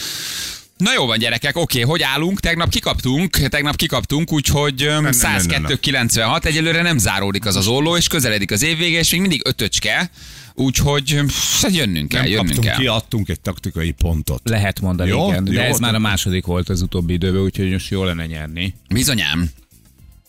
[0.78, 2.40] Na jó van, gyerekek, oké, hogy állunk?
[2.40, 5.66] Tegnap kikaptunk, tegnap kikaptunk, úgyhogy öm, nem, nem, nem.
[5.82, 10.10] 102-96, egyelőre nem záródik az az olló, és közeledik az évvége, és még mindig ötöcske,
[10.54, 11.28] úgyhogy öm,
[11.62, 12.78] hát jönnünk kell, Nem jönnünk kaptunk kell.
[12.78, 14.42] ki, adtunk egy taktikai pontot.
[14.44, 15.44] Lehet mondani, Jó, igen.
[15.44, 18.76] De jó, ez már a második volt az utóbbi időben, úgyhogy most jó lenne nyerni.
[18.90, 19.50] Bizonyám.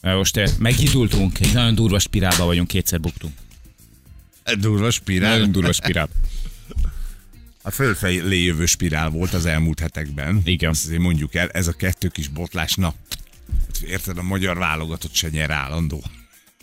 [0.00, 3.32] Most eh, megindultunk, egy nagyon durva spirálba vagyunk, kétszer buktunk.
[4.58, 5.30] Durva spirál.
[5.30, 6.08] Nagyon durva spirál.
[7.68, 10.40] A fölfelé jövő spirál volt az elmúlt hetekben.
[10.44, 10.70] Igen.
[10.70, 12.94] Azt azért mondjuk el, ez a kettő kis botlás, na,
[13.86, 16.02] érted, a magyar válogatott se nyer állandó.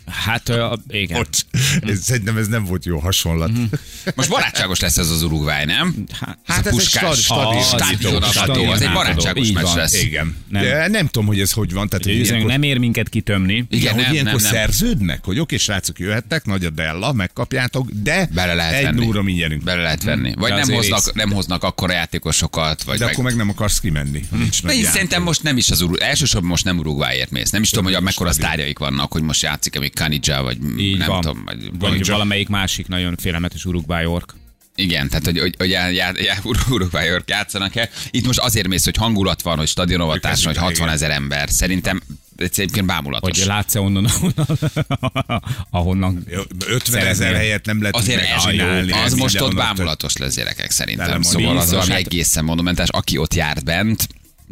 [0.08, 1.18] Hát, ö, igen.
[1.18, 1.40] Bocs,
[1.82, 3.52] ez, szerintem ez nem volt jó hasonlat.
[3.52, 3.64] Mhm.
[4.16, 6.06] Most barátságos lesz ez az Uruguay, nem?
[6.20, 9.76] Hát, Hát a ez egy puskás stadi- stadi- stadionató, stadion az egy barátságos meccs van.
[9.76, 10.04] lesz.
[10.04, 10.36] Igen.
[10.50, 10.64] Nem.
[10.64, 10.72] Nem.
[10.72, 11.90] De nem tudom, hogy ez hogy van.
[11.90, 13.54] Tehát, hogy ilyenkor, nem ér minket kitömni.
[13.54, 14.52] igen, Igen, hogy nem, ilyenkor nem, nem.
[14.62, 19.06] szerződnek, hogy oké, srácok, jöhettek, nagy a della, megkapjátok, de Bele lehet egy venni.
[19.06, 19.64] nóra mi nyerünk.
[19.64, 20.34] Bele lehet venni.
[20.38, 22.84] Vagy nem hoznak, nem hoznak akkora játékosokat.
[22.84, 23.14] Vagy De meg...
[23.14, 24.26] akkor meg nem akarsz kimenni.
[24.32, 25.96] Nincs szerintem most nem is az Uru...
[25.96, 27.50] Elsősorban most nem Uruguayért mész.
[27.50, 30.98] Nem is tudom, hogy a mekkora sztárjaik vannak, hogy most játszik-e még Kanija, vagy Így
[30.98, 31.22] nem van.
[31.22, 31.44] tudom.
[31.46, 34.34] Vagy, Vagy valamelyik másik nagyon félelmetes Uruguay ork.
[34.76, 36.36] Igen, tehát hogy, hogy, hogy já, já, já,
[36.70, 37.90] Uruguayok játszanak-e.
[38.12, 40.90] Itt most azért mész, hogy hangulat van, hogy stadionovatás, hogy ez 60 igen.
[40.96, 41.50] ezer ember.
[41.50, 42.02] Szerintem
[42.38, 43.38] ez egyébként bámulatos.
[43.40, 47.38] Hogy látsz-e onnan, ahonnan, ahonnan Jó, 50 ezer Szeretnél.
[47.40, 48.92] helyet nem lehet Azért ez, megcsinálni.
[48.92, 51.22] az most ott bámulatos lesz gyerekek szerintem.
[51.22, 52.88] Szóval az valami hát- egészen monumentás.
[52.90, 54.08] Aki ott járt bent,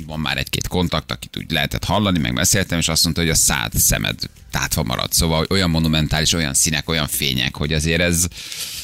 [0.05, 3.35] van már egy-két kontakt, akit úgy lehetett hallani, meg beszéltem, és azt mondta, hogy a
[3.35, 4.15] szád szemed
[4.53, 5.11] tátva marad.
[5.11, 8.25] Szóval olyan monumentális, olyan színek, olyan fények, hogy azért ez...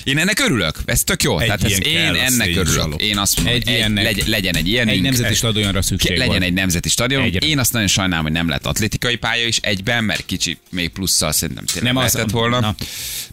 [0.04, 1.40] Én ennek örülök, ez tök jó.
[1.40, 2.66] Egy Tehát ez, én kell ennek örülök.
[2.68, 3.00] szénsalom.
[3.00, 4.88] Én azt mondom, Egy hogy ilyennek- legyen, legyen egy ilyen.
[4.88, 6.42] egy nemzeti stadionra szükség legyen volt.
[6.44, 7.24] egy nemzeti stadion.
[7.24, 7.48] Egyre.
[7.48, 11.32] Én azt nagyon sajnálom, hogy nem lett atlétikai pálya is egyben, mert kicsi, még plusszal
[11.32, 12.60] szerintem tényleg Nem az- lehetett volna.
[12.60, 12.76] na.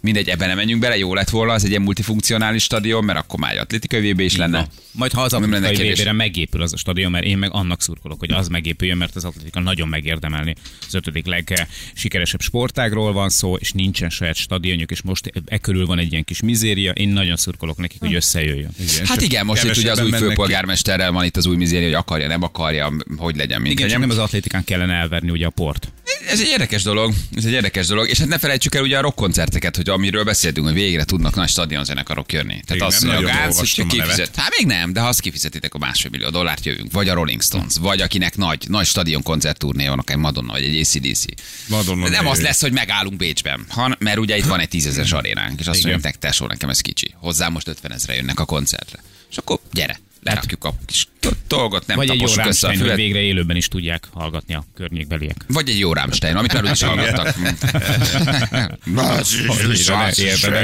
[0.01, 3.39] Mindegy, ebben nem menjünk bele, jó lett volna, az egy ilyen multifunkcionális stadion, mert akkor
[3.39, 4.67] már egy atlétikai VB is lenne.
[4.91, 8.31] Majd ha az atlétikai vb megépül az a stadion, mert én meg annak szurkolok, hogy
[8.31, 10.55] az megépüljön, mert az atlétika nagyon megérdemelni.
[10.87, 15.99] Az ötödik legsikeresebb sportágról van szó, és nincsen saját stadionjuk, és most e körül van
[15.99, 16.91] egy ilyen kis mizéria.
[16.91, 18.69] Én nagyon szurkolok nekik, hogy összejöjjön.
[18.79, 21.95] Igen, Hát igen, most itt ugye az új főpolgármesterrel van itt az új mizéria, hogy
[21.95, 25.91] akarja, nem akarja, hogy legyen, mint Igen, nem az atlétikán kellene elverni ugye a port.
[26.29, 29.01] Ez egy érdekes dolog, ez egy érdekes dolog, és hát ne felejtsük el ugye a
[29.01, 32.47] rockkoncerteket, hogy amiről beszéltünk, hogy végre tudnak nagy stadionzenekarok jönni.
[32.47, 34.35] Tehát Igen, azt mondja a nagyon Gáz, hogy olvastam a kifizet.
[34.35, 37.41] Hát még nem, de ha azt kifizetitek a másfél millió dollárt jövünk, vagy a Rolling
[37.41, 41.23] Stones, vagy akinek nagy, nagy stadion koncertturné van, akár Madonna, vagy egy ACDC.
[41.67, 44.69] Madonna De nem ne az lesz, hogy megállunk Bécsben, han, mert ugye itt van egy
[44.69, 47.13] tízezeres arénánk, és azt mondjuk, tesó, nekem ez kicsi.
[47.19, 48.99] Hozzá most 50 ezre jönnek a koncertre.
[49.29, 51.07] És akkor gyere, lerakjuk a kis
[51.47, 52.95] dolgot, nem Vagy egy jó össze a fület.
[52.95, 55.35] végre élőben is tudják hallgatni a környékbeliek.
[55.47, 57.35] Vagy egy jó Rammstein, amit már úgy is hallgattak.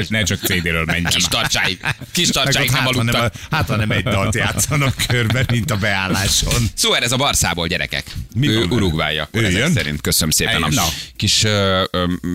[0.09, 1.79] Ne, csak CD-ről menjen Kis tartsáig,
[2.11, 3.33] kis tartsáig nem hát, aludtak.
[3.51, 6.63] hát, ha nem egy dalt játszanak körben, mint a beálláson.
[6.73, 8.03] Szóval ez a Barszából, gyerekek.
[8.35, 8.63] Mi ő?
[8.63, 9.29] Urugvája.
[9.31, 11.43] Ezek szerint köszönöm szépen a kis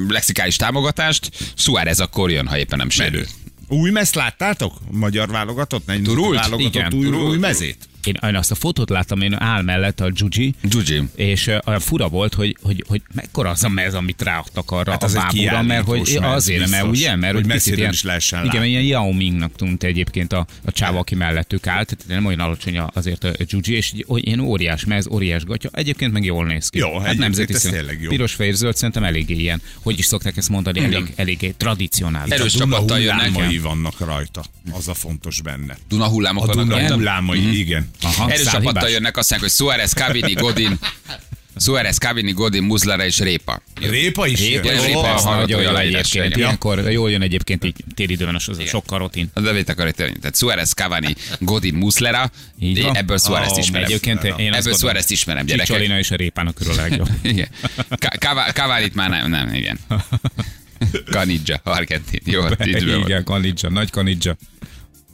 [0.08, 1.30] lexikális támogatást.
[1.54, 3.26] Suárez akkor jön, ha éppen nem sérül.
[3.68, 4.72] Új mezt láttátok?
[4.90, 5.90] Magyar válogatott?
[6.04, 6.34] Turult?
[6.34, 7.28] Válogatott Igen, új, turult.
[7.28, 7.87] új mezét?
[8.04, 11.02] Én, én azt a fotót láttam, én áll mellett a Juji, Gyugyi.
[11.14, 15.02] és olyan fura volt, hogy, hogy, hogy mekkora az a mez, amit ráadtak arra Hát
[15.02, 16.98] a az egy bábúra, mert hogy mez, azért, mert biztos.
[16.98, 18.68] ugye, mert Hogy hogy picit ilyen, is lehessen igen, látni.
[18.70, 22.78] ilyen Yao Mingnak tűnt egyébként a, a csáva, aki mellettük állt, tehát nem olyan alacsony
[22.78, 26.68] a- azért a Juji, és hogy ilyen óriás mez, óriás gatya, egyébként meg jól néz
[26.68, 26.78] ki.
[26.78, 28.08] Jó, egyébként nemzeti ez tényleg jó.
[28.08, 32.32] Piros, fehér, zöld, szerintem eléggé ilyen, hogy is szokták ezt mondani, elég, eléggé tradicionális.
[32.32, 33.60] Erős a Duna csapattal jönnek.
[33.62, 34.44] vannak rajta.
[34.72, 35.76] Az a fontos benne.
[35.88, 37.87] Duna hullámok A Duna hullámai, igen.
[38.02, 40.78] Aha, Erős csapattal jönnek, azt mondják, hogy Suárez, Cavini, Godin,
[41.56, 43.62] Suárez, Cavini, Godin, Muslera és Répa.
[43.80, 44.84] Répa is Répa, jön?
[44.84, 46.24] Répa, hallgatói nagyon jó aláírás egyébként.
[46.24, 46.38] legyen.
[46.38, 49.30] Ilyenkor jól jön egyébként így téridőben az, az sok karotin.
[49.34, 50.18] De mit akarok tenni?
[50.18, 52.30] Tehát Suárez, Cavani, Godin, Muslera.
[52.92, 53.86] Ebből Suárez Ó, ismerem.
[53.86, 55.66] Egyébként én Ebből Suárez ismerem, gyerekek.
[55.66, 57.08] Csicsolina és a répának körül a legjobb.
[57.22, 57.48] Igen.
[58.52, 59.78] Cavani-t már nem, nem, igen.
[61.10, 62.20] Canidja, argentin.
[62.24, 63.00] Jó, így van.
[63.00, 64.36] Igen, kanidzsa, nagy kanidzsa.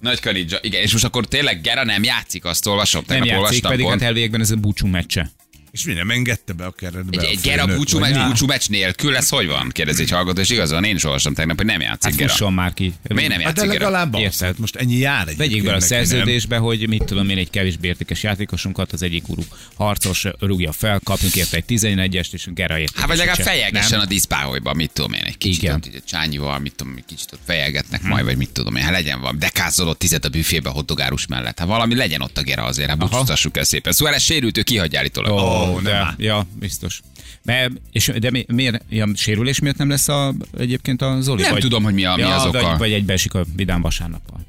[0.04, 0.58] Nagy Canidja.
[0.62, 3.04] Igen, és most akkor tényleg Gera nem játszik, azt olvasom.
[3.06, 4.00] Nem játszik, olvastam pedig pont.
[4.00, 5.30] hát elvégben ez a búcsú meccse.
[5.74, 8.68] És mi nem engedte be a keretbe Egy, egy Gera főnök, búcsú meccs, búcsú meccs
[8.68, 9.68] nélkül, ez hogy van?
[9.72, 12.30] Kérdezi egy hallgató, és igazán én is olvastam tegnap, hogy nem játszik Hát Gera.
[12.30, 12.92] fusson már ki.
[13.08, 13.90] Miért nem Hát de játszik Gera?
[13.90, 14.20] legalább az.
[14.20, 14.46] Érted?
[14.46, 15.36] Hát most ennyi jár egy.
[15.36, 19.42] Vegyék be a szerződésbe, hogy mit tudom én, egy kevésbé értékes játékosunkat, az egyik urú
[19.76, 22.98] harcos rúgja fel, kapjunk érte egy 11-est, és Gera értékesítse.
[23.00, 23.46] Hát vagy legalább Nem?
[23.46, 25.74] fejelgessen a diszpáholyba, mit tudom én, egy kicsit Igen.
[25.74, 28.82] ott, így a csányival, mit tudom, egy kicsit ott fejelgetnek majd, vagy mit tudom én,
[28.82, 32.42] hát legyen valami, dekázolott tizet a büfébe a hotdogárus mellett, hát valami legyen ott a
[32.42, 33.92] Gera azért, hát búcsúztassuk el szépen.
[33.92, 35.32] Szóval ez sérült, ő kihagyja állítólag.
[35.32, 36.14] Ó, oh, de, áll.
[36.16, 37.00] ja, biztos.
[37.42, 41.42] De, és, de mi, miért, ja, sérülés miért nem lesz a, egyébként a Zoli?
[41.42, 42.60] Nem vagy, tudom, hogy mi a- mi ja, az oka.
[42.62, 44.40] Vagy, vagy egybeesik a Vidám vasárnappal.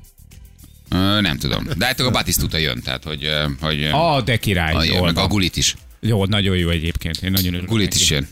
[0.90, 1.68] Ö, nem tudom.
[1.78, 4.74] De hát a Batisztuta jön, tehát hogy, hogy Ah, de király.
[4.74, 5.28] a, Jól meg a.
[5.28, 5.76] Gulit is.
[6.00, 7.18] Jó, nagyon jó egyébként.
[7.22, 7.70] Én nagyon örülök.
[7.70, 8.02] Gulit neki.
[8.02, 8.28] is jön.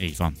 [0.00, 0.34] Így van.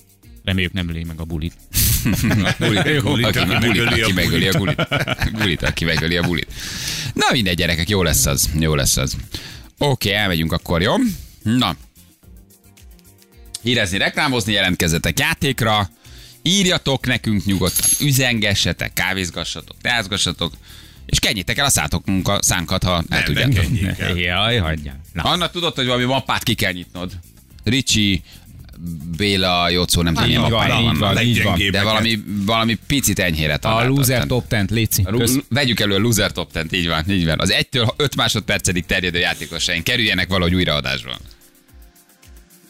[0.44, 1.52] Reméljük nem öli meg a bulit.
[2.58, 4.76] Gulit, aki, aki gulit, megöli a aki megöli a bulit.
[4.76, 5.32] gulit.
[5.32, 6.52] Gulit, aki megöli a bulit.
[7.14, 8.50] Na mindegy, gyerekek, jó lesz az.
[8.58, 9.16] Jó lesz az.
[9.82, 10.94] Oké, elmegyünk akkor, jó?
[11.42, 11.76] Na.
[13.62, 15.90] Hírezni, reklámozni, jelentkezzetek játékra.
[16.42, 20.52] Írjatok nekünk nyugodtan, üzengessetek, kávézgassatok, teázgassatok,
[21.06, 23.64] és kenjétek el a szátok a szánkat, ha el tudjátok.
[24.16, 25.00] Jaj, hagyjál.
[25.12, 27.12] Na, Anna, tudod, hogy valami mappát ki kell nyitnod.
[27.64, 28.22] Ricsi,
[29.16, 31.70] Béla, Jocó, nem tudom, milyen van, van, van.
[31.70, 33.96] De valami, valami picit enyhére a találtad.
[33.96, 35.06] loser top 10, léci.
[35.48, 37.40] Vegyük elő a loser top 10 így van, így van.
[37.40, 41.18] Az 1-től 5 másodpercedig terjedő játékosaink kerüljenek valahogy újraadásba.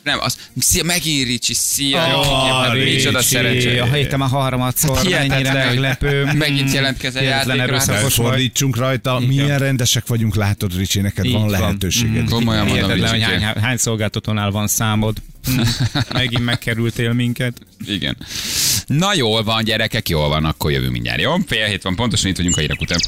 [0.03, 3.79] Nem, az, szia, megint Ricsi, szia, oh, Ricsi, micsoda szerencsé.
[3.79, 6.25] A héten már harmadszor, mennyire meglepő.
[6.35, 8.09] megint jelentkezel Hihetetlen játékra.
[8.09, 12.29] Fordítsunk rajta, milyen rendesek vagyunk, látod, Ricsi, neked van lehetőséged.
[12.29, 13.21] Komolyan mondom, Ricsi.
[13.21, 15.17] hány, hány szolgáltatónál van számod.
[15.45, 15.61] Hm,
[16.13, 17.61] Megint megkerültél minket.
[17.87, 18.17] Igen.
[18.87, 21.35] Na jól van, gyerekek, jól van, akkor jövünk mindjárt, jó?
[21.47, 22.99] Fél hét van, pontosan itt vagyunk a hírek után.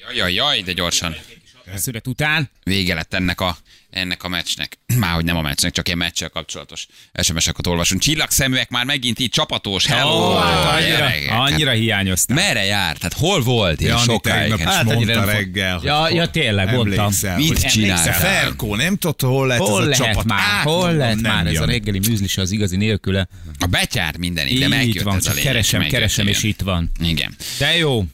[0.00, 1.14] Jaj, jaj, jaj, de gyorsan.
[1.74, 2.50] Szület után.
[2.62, 3.56] Vége lett ennek a,
[3.94, 4.78] ennek a meccsnek.
[4.96, 6.86] Már hogy nem a meccsnek, csak ilyen meccsel kapcsolatos
[7.22, 8.00] SMS-eket olvasunk.
[8.00, 9.86] Csillagszeműek már megint így csapatos.
[9.86, 10.34] Hello!
[10.36, 11.04] Hát annyira.
[11.34, 12.36] Hát annyira hiányoztál.
[12.36, 13.02] Merre járt?
[13.02, 13.80] Hát hol volt?
[13.80, 14.56] Jani sokáig.
[14.58, 15.80] Hát, annyira mondta fog- reggel.
[15.84, 17.12] Ja, ja, tényleg, mondtam.
[17.36, 17.64] Mit?
[17.64, 20.24] Emlékszel, Ferkó, nem tudta, hol lett Hol ez a lehet csapat.
[20.24, 20.40] már?
[20.40, 23.28] Át, Hol lehet már ez a reggeli műzlis az igazi nélküle?
[23.58, 25.44] a betyár mindenig, de Itt megjött van, ez a lényeg.
[25.44, 26.90] keresem, keresem, és itt van.
[27.02, 27.34] Igen.
[27.58, 28.04] De jó.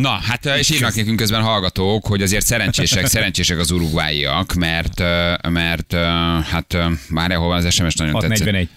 [0.00, 5.00] Na, hát ö, és írnak nekünk közben hallgatók, hogy azért szerencsések, szerencsések az urugváiak, mert,
[5.00, 6.04] ö, mert ö,
[6.50, 6.76] hát
[7.08, 8.38] már van az SMS nagyon tetszett.
[8.38, 8.68] 641.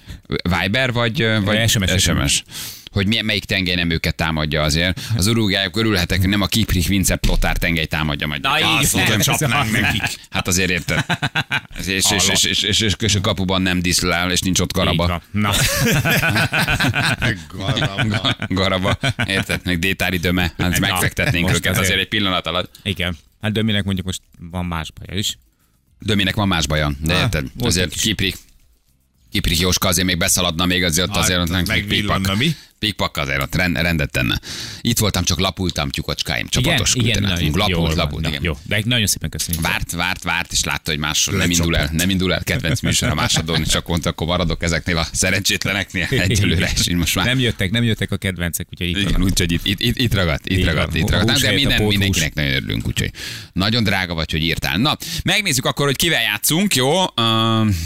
[0.62, 2.43] Viber vagy, vagy SMS, SMS?
[2.91, 4.99] Hogy milyen, melyik tengely nem őket támadja azért.
[5.15, 8.41] Az urugváiak örülhetek, hogy nem a Kiprich Vince Plotár tengely támadja majd.
[8.41, 9.19] Na, így van.
[9.19, 10.01] csapnánk nekik.
[10.30, 11.06] Hát azért érted.
[11.80, 14.73] És, és, és, és, és, és, és, és a kapuban nem diszlál, és nincs ott
[14.73, 15.21] garaba.
[15.32, 15.51] Na,
[17.54, 18.36] Garamba.
[18.47, 18.97] Garaba.
[19.25, 19.62] Érted?
[19.63, 20.54] Meg détári döme.
[20.58, 21.77] Hát megfektetnénk őket azért.
[21.77, 22.80] azért egy pillanat alatt.
[22.84, 23.17] igen.
[23.41, 25.38] Hát Döminek mondjuk most van más baja is.
[25.99, 27.47] Döminek van más baja, de Ah, érted?
[27.60, 28.36] Azért Kiprik,
[29.32, 32.56] Kiprik Jóska azért még beszaladna még azért ott azért ott nem Megvillanna mi?
[32.85, 34.39] Pikpak azért ott rend, rendet tenne.
[34.81, 36.47] Itt voltam, csak lapultam, tyukocskáim.
[36.47, 38.43] Csapatos igen, igen, nagyon, Lapult, jól lapult, igen.
[38.43, 39.63] Jó, de nagyon szépen köszönjük.
[39.63, 43.09] Várt, várt, várt, és látta, hogy máshol nem indul el, nem indul el kedvenc műsor
[43.09, 47.71] a másodon, csak mondta, akkor maradok ezeknél a szerencsétleneknél egyelőre, és most már Nem jöttek,
[47.71, 50.95] nem jöttek a kedvencek, úgyhogy itt igen, úgyhogy itt, itt, itt, itt ragadt, itt ragadt,
[50.95, 51.39] itt ragadt.
[51.39, 53.11] De minden, mindenkinek nagyon örülünk, úgyhogy
[53.53, 54.77] nagyon drága vagy, hogy írtál.
[54.77, 56.91] Na, megnézzük akkor, hogy kivel játszunk, jó?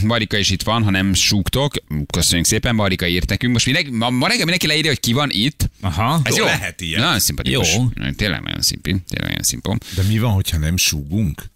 [0.03, 1.73] Marika is itt van, ha nem súgtok.
[2.13, 3.53] Köszönjük szépen, Marika írt nekünk.
[3.53, 5.69] Most mindenki, ma, ma reggel mindenki leírja, hogy ki van itt.
[5.81, 6.19] Aha.
[6.23, 6.49] Ez Jó, jó.
[6.51, 7.01] lehet ilyen.
[7.01, 7.75] Nagyon szimpatikus.
[7.75, 7.89] Jó.
[8.15, 8.89] Tényleg nagyon szimpi.
[8.89, 9.77] Tényleg nagyon szimpom.
[9.95, 11.53] De mi van, hogyha nem súgunk?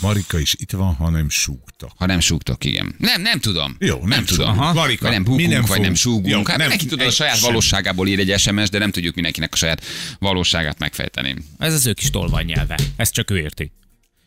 [0.00, 1.90] Marika is itt van, ha nem súgtak.
[1.96, 2.94] Ha nem súgtok, igen.
[2.98, 3.76] Nem, nem tudom.
[3.78, 4.48] Jó, nem nem tudom.
[4.58, 4.72] Aha.
[4.72, 6.26] Marika, vagy nem mi bukunk, nem vagy nem súgunk.
[6.26, 7.46] Jó, hát nem- mindenki tudod a saját sem.
[7.48, 9.84] valóságából ír egy SMS, de nem tudjuk mindenkinek a saját
[10.18, 11.34] valóságát megfejteni.
[11.58, 12.78] Ez az ő kis tolvaj nyelve.
[12.96, 13.72] Ezt csak ő érti.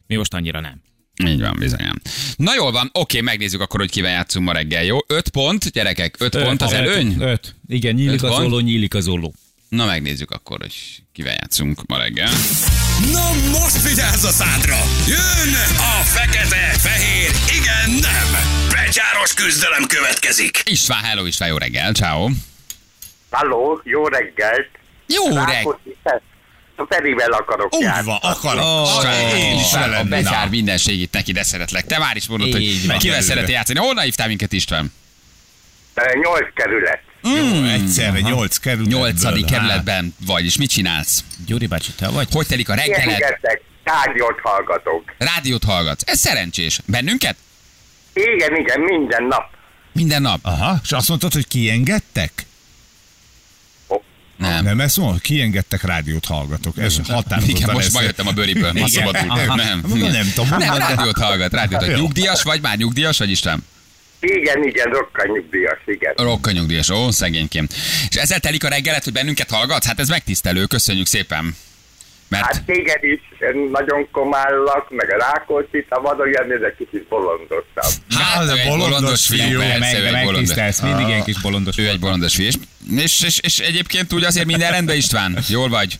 [0.08, 0.82] Mi most annyira nem.
[1.24, 2.02] Így van, bizonyám.
[2.38, 4.98] Na jól van, oké, megnézzük akkor, hogy kivel játszunk ma reggel, jó?
[5.08, 7.16] Öt pont, gyerekek, öt, pont az öt, előny?
[7.20, 7.56] Öt.
[7.68, 9.34] Igen, nyílik Öt az olló, nyílik az olló.
[9.70, 10.76] Na megnézzük akkor, hogy
[11.12, 12.32] kivel játszunk ma reggel.
[13.12, 14.78] Na most vigyázz a szádra!
[15.08, 18.42] Jön a fekete, fehér, igen, nem!
[18.70, 20.64] Becsáros küzdelem következik!
[20.66, 22.30] István, hello István, jó reggel, ciao.
[23.30, 24.70] Halló, jó reggelt!
[25.08, 25.80] Jó reggel.
[26.90, 28.06] Ferivel akarok Úgy járni.
[28.06, 28.64] van, akarok.
[28.64, 30.50] Ó, Csak én is István, a becsár Na.
[30.50, 31.86] mindenségét neki, de szeretlek.
[31.86, 32.98] Te már is mondod, hogy van.
[32.98, 33.80] kivel szereti játszani.
[33.80, 34.94] Honnan hívtál minket István?
[36.22, 37.02] Nyolc kerület.
[37.22, 39.00] Jó, egyszerre nyolc kerületből.
[39.00, 39.60] Nyolcadik hát.
[39.60, 41.24] kerületben vagy, és mit csinálsz?
[41.46, 42.28] Gyuri bácsi, te vagy?
[42.32, 43.40] Hogy telik a reggeled?
[43.84, 45.14] Tárgyat hallgatok.
[45.18, 46.04] Rádiót hallgatsz.
[46.06, 46.80] Ez szerencsés.
[46.86, 47.36] Bennünket?
[48.14, 49.50] Igen, igen, minden nap.
[49.92, 50.40] Minden nap?
[50.42, 52.46] Aha, és azt mondtad, hogy kiengedtek?
[54.38, 54.64] Nem.
[54.64, 56.78] Nem ezt mondod, kiengedtek rádiót hallgatok.
[56.78, 57.44] Ez határozottan.
[57.50, 58.86] Igen, most ez- jöttem a bőriből, ma.
[59.28, 59.56] Aha.
[59.56, 60.88] Nem, Mondom, nem tudom, Nem, mondom.
[60.88, 61.98] rádiót hallgat, rádiót hallgat.
[61.98, 62.04] Jó.
[62.04, 63.64] Nyugdíjas vagy már nyugdíjas vagy István?
[64.20, 66.14] Igen, igen, rokkanyugdíjas, igen.
[66.16, 67.68] Rokka nyugdíjas, ó, szegénykém.
[68.10, 69.86] És ezzel telik a reggelet, hogy bennünket hallgatsz?
[69.86, 71.56] Hát ez megtisztelő, köszönjük szépen.
[72.28, 73.22] Mert Hát téged is
[73.72, 77.94] nagyon komállak, meg a Rákóczi, ha van olyan, ez egy kicsit bolondosabb.
[78.10, 81.78] hát, az ő a egy bolondos fiú, Meg, egy megtisztelsz, mindig ilyen kis bolondos.
[81.78, 82.46] Ő egy bolondos fiú.
[82.46, 82.58] És,
[82.98, 85.38] és, és, és egyébként úgy azért minden rendben István?
[85.48, 86.00] Jól vagy?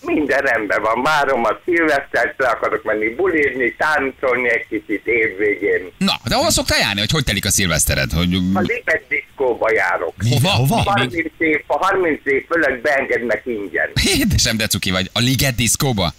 [0.00, 5.92] Minden rendben van, várom a szilvesztert, le akarok menni bulizni, táncolni egy kicsit évvégén.
[5.98, 8.12] Na, de hol szoktál járni, hogy hogy telik a szilvesztered?
[8.12, 8.34] Hogy...
[8.54, 10.14] A Lipet diszkóba járok.
[10.30, 10.50] Hova?
[10.50, 10.82] Hova?
[10.84, 13.90] 30 év, a 30 év fölött beengednek ingyen.
[14.18, 15.10] Édesem, de cuki vagy.
[15.12, 16.12] A Liget diszkóba?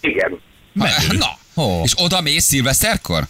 [0.00, 0.40] Igen.
[0.72, 0.84] Na,
[1.56, 1.82] Ó.
[1.82, 3.22] és oda mész szilveszterkor?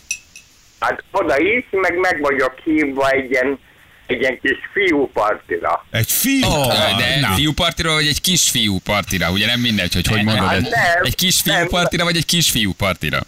[0.78, 3.58] Hát oda is, meg meg vagyok hívva egy ilyen,
[4.07, 5.87] egy ilyen kis fiú partira.
[5.90, 6.47] Egy fiú.
[6.47, 6.66] Ó,
[6.99, 7.35] De na.
[7.35, 9.31] fiúpartira vagy egy kisfiú partira?
[9.31, 10.47] Ugye nem mindegy, hogy hogy mondod.
[10.47, 11.69] Hát Egy, nem, egy kisfiú nem.
[11.69, 13.21] partira vagy egy kisfiú partira?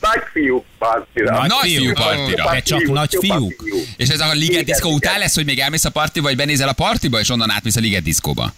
[0.00, 1.38] Nagy fiú partira.
[1.38, 1.80] Nagy Nagy fiú.
[1.82, 2.50] fiú partira.
[2.50, 3.62] De csak nagy fiúk.
[3.64, 3.82] fiú.
[3.96, 4.98] És ez a Liget Igen, diszkó igen.
[4.98, 7.80] után lesz, hogy még elmész a partiba, vagy benézel a partiba, és onnan átmész a
[7.80, 8.52] Liget diszkóba?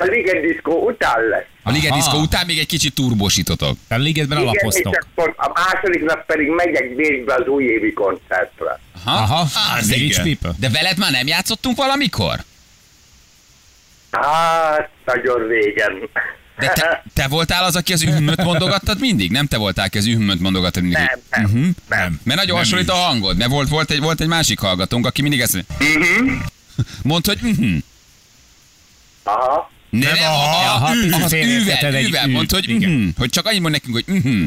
[0.00, 1.44] A Liget diszkó után lesz.
[1.62, 2.00] A Liget Aha.
[2.00, 3.76] diszkó után még egy kicsit turbósítotok.
[3.88, 5.06] A ligetben Igen, és alapoztok.
[5.14, 8.80] akkor a második nap pedig megyek végbe az újévi koncertre.
[9.04, 9.46] Aha,
[9.78, 10.54] az Village igen.
[10.58, 12.34] De veled már nem játszottunk valamikor?
[14.10, 16.08] Hát, nagyon régen.
[16.58, 19.30] De te, te voltál az, aki az ühmöt mondogattad mindig?
[19.30, 20.98] Nem te voltál, aki az ühmöt mondogattad mindig?
[20.98, 21.68] Nem, nem, Mhm.
[21.88, 22.20] nem.
[22.24, 22.98] Mert nagyon Nem hasonlít a is.
[23.04, 25.74] hangod, mert volt, volt, egy, volt egy másik hallgatónk, aki mindig ezt mondja.
[27.02, 27.76] Mondd, hogy mhm.
[29.22, 29.69] Aha.
[29.90, 33.08] Ne, Nem, nem, aha, aha, aha, az üvel, üvel, ű, mondd, hogy mhm.
[33.16, 34.44] Hogy csak annyit mond nekünk, hogy mhm.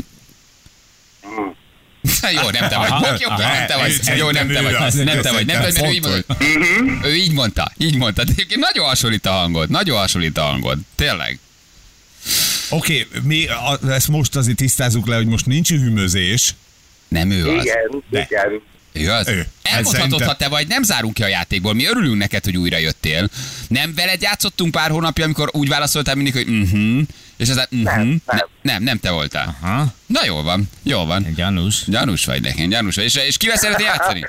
[2.33, 2.89] Jó, nem te vagy.
[2.89, 4.17] Aha, Jó, aha, nem te vagy.
[4.17, 4.71] Jó, nem te vagy.
[5.05, 5.45] Nem te vagy.
[5.45, 6.37] Nem te vagy, mert ő így mondta.
[7.03, 7.71] Ő így mondta.
[7.77, 8.21] Így mondta.
[8.21, 9.69] Egyébként nagyon hasonlít a hangod.
[9.69, 10.77] Nagyon hasonlít a hangod.
[10.95, 11.39] Tényleg.
[12.69, 16.55] Oké, mi a, ezt most azért tisztázzuk le, hogy most nincs hűmözés.
[17.07, 17.63] Nem ő az.
[17.63, 18.27] Igen, De.
[18.29, 18.61] igen.
[18.93, 19.27] Ő az?
[19.27, 19.47] Ő.
[19.61, 21.73] Elmondhatod, szerintem- ha te vagy, nem zárunk ki a játékból.
[21.73, 23.29] Mi örülünk neked, hogy újra jöttél.
[23.67, 26.99] Nem veled játszottunk pár hónapja, amikor úgy válaszoltál mindig, hogy mhm,
[27.37, 27.81] és ez mhm.
[27.81, 28.47] Nem, nem.
[28.61, 29.57] Ne, nem, nem te voltál.
[29.61, 31.33] Aha, Na jól van, jól van.
[31.35, 31.83] gyanús.
[31.85, 33.05] Gyanús vagy nekem, gyanús vagy.
[33.05, 34.25] És, és kivel szeretnél játszani?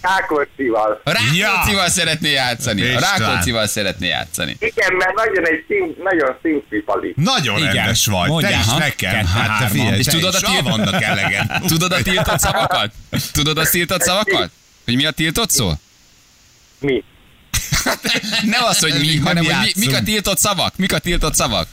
[0.00, 1.00] Rákóczival.
[1.04, 2.82] Rákóczival szeretné játszani.
[2.82, 3.18] A István.
[3.18, 4.56] Rákóczival szeretné játszani.
[4.58, 7.12] Igen, mert nagyon egy szín, nagyon színpipali.
[7.16, 7.72] Nagyon Igen.
[7.72, 8.28] rendes vagy.
[8.28, 8.78] Mondjál, te is ha?
[8.78, 9.12] nekem.
[9.12, 11.52] Kettő, Hát te figyelj, És tudod a tilt- vannak elegen.
[11.66, 12.92] Tudod a tiltott szavakat?
[13.32, 14.50] Tudod a tiltott szavakat?
[14.84, 15.72] Hogy mi a tiltott szó?
[16.78, 17.04] Mi?
[18.42, 20.76] Nem az, hogy mi, Nem hanem hogy mi, mik a tiltott szavak?
[20.76, 21.68] Mik a tiltott szavak?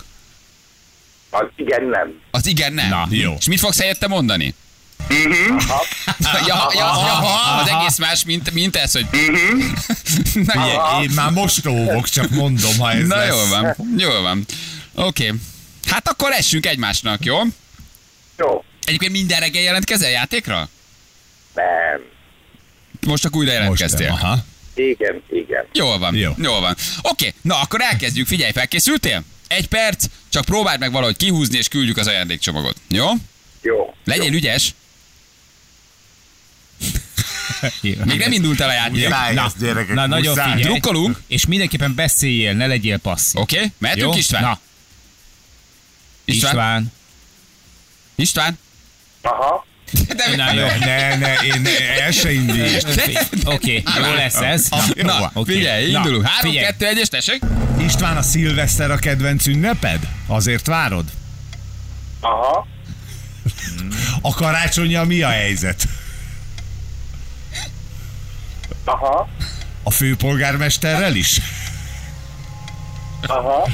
[1.30, 2.20] Az igen, nem.
[2.32, 2.90] Az igen, nem.
[2.90, 3.36] Na, jó.
[3.40, 4.56] És mit fogsz helyette mondani?
[6.48, 9.06] Ja, ja, ja, az egész más, mint, mint ez, hogy...
[10.34, 11.02] Na, Figyelj, jó.
[11.04, 13.30] Én már most óvok, csak mondom, ha ez Na lesz.
[13.30, 14.46] jól van, jól van.
[14.96, 15.26] Oké.
[15.28, 15.40] Okay.
[15.88, 17.38] Hát akkor essünk egymásnak, jó?
[18.38, 18.64] Jó.
[18.84, 20.70] Egyébként minden reggel jelentkezel játékra?
[21.56, 22.02] Nem.
[23.08, 24.10] Most csak újra Most nem, jelentkeztél.
[24.10, 24.38] aha.
[24.74, 25.66] Igen, igen.
[25.74, 26.22] Jól van, Jó.
[26.38, 26.44] Jó.
[26.44, 26.76] jól van.
[27.02, 28.28] Oké, na akkor elkezdjük.
[28.28, 29.24] Figyelj, felkészültél?
[29.48, 32.76] Egy perc, csak próbáld meg valahogy kihúzni, és küldjük az ajándékcsomagot.
[32.90, 33.08] Jó?
[33.62, 33.94] Jó.
[34.06, 34.74] Legyél ügyes.
[37.82, 39.10] Még nem indult el a játék.
[39.10, 40.62] Na, ezt, gyerekek, na nagyon figyelj.
[40.62, 41.22] Drukkolunk.
[41.28, 43.42] És mindenképpen beszéljél, ne legyél passzív.
[43.42, 43.72] Oké, okay.
[43.78, 44.16] mehetünk?
[44.16, 44.42] István?
[44.42, 44.60] Na,
[46.26, 46.52] István?
[46.52, 46.92] István.
[48.16, 48.60] István?
[49.22, 49.66] Aha.
[50.16, 50.66] De Na jó.
[50.80, 52.30] Ne, ne, én ne, el se.
[53.44, 54.68] Oké, jó lesz ez.
[54.96, 55.32] Na, van.
[55.34, 55.54] Oké.
[55.54, 56.28] figyelj, Na, indulunk.
[56.28, 56.66] Három, figyelj.
[56.66, 57.42] kettő, egyes, tessék.
[57.80, 60.00] István, a szilveszter a kedvenc ünneped?
[60.28, 61.06] Azért várod?
[62.20, 62.68] Aha.
[64.22, 65.88] A karácsonyja mi a helyzet?
[68.92, 69.28] Aha.
[69.84, 71.42] A főpolgármesterrel is?
[73.26, 73.70] Aha.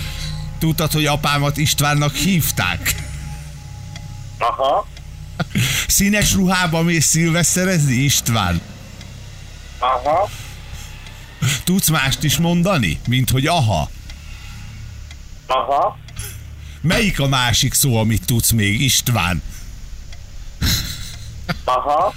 [0.59, 2.95] Tudtad, hogy apámat Istvánnak hívták?
[4.37, 4.87] Aha.
[5.87, 8.61] Színes ruhába mész szilveszterezni, István?
[9.79, 10.29] Aha.
[11.63, 13.89] Tudsz mást is mondani, mint hogy aha?
[15.47, 15.97] Aha.
[16.81, 19.41] Melyik a másik szó, amit tudsz még, István?
[21.63, 22.13] Aha.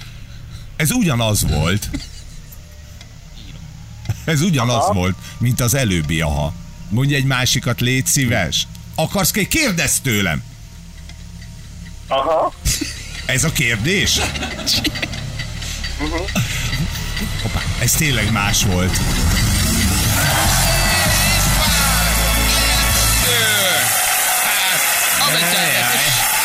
[0.77, 1.91] Ez ugyanaz volt.
[4.31, 4.93] Ez ugyanaz Aha.
[4.93, 6.53] volt, mint az előbbi aha.
[6.89, 8.67] Mondj egy másikat, légy szíves.
[8.95, 9.31] Akarsz?
[9.31, 10.43] Kérdezz tőlem.
[12.09, 12.53] Aha.
[13.27, 14.21] Ez a kérdés?
[17.43, 19.01] Hoppá, ez tényleg más volt.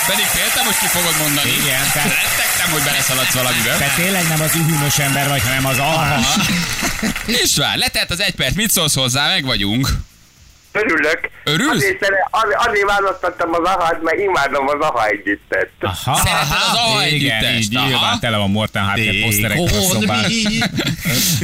[0.07, 1.49] Pedig féltem, hogy ki fogod mondani.
[1.49, 3.75] Igen, tehát- Rettegtem, hogy beleszaladsz valamibe.
[3.77, 6.25] Te tényleg nem az ühűmös ember vagy, hanem az alhás.
[7.43, 9.87] István, letelt az egy perc, mit szólsz hozzá, meg vagyunk.
[10.71, 11.19] Örülök.
[11.43, 11.75] Örülsz?
[11.83, 11.99] Azért,
[12.31, 15.69] az- azért választottam az ahát, mert imádom az aha együttet.
[15.81, 17.85] Aha, Szereted az aha igen, együttest, így aha.
[17.87, 19.57] nyilván tele van Morten Harker poszterek.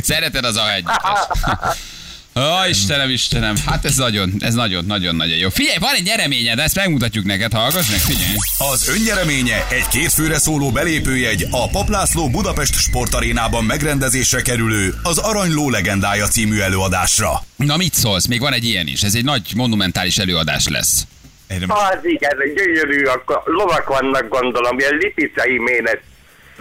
[0.03, 1.27] Szereted az a együttest.
[2.35, 5.49] Ó, Istenem, Istenem, hát ez nagyon, ez nagyon, nagyon, nagyon jó.
[5.49, 8.35] Figyelj, van egy nyereményed, ezt megmutatjuk neked, hallgass meg, figyelj.
[8.57, 16.27] Az önnyereménye egy kétfőre szóló belépőjegy a Paplászló Budapest sportarénában megrendezésre kerülő az Aranyló legendája
[16.27, 17.43] című előadásra.
[17.55, 18.25] Na mit szólsz?
[18.25, 19.01] Még van egy ilyen is.
[19.01, 21.05] Ez egy nagy monumentális előadás lesz.
[21.47, 26.01] Erre Az igen, gyönyörű, akkor lovak vannak gondolom, ilyen lipicai ménet,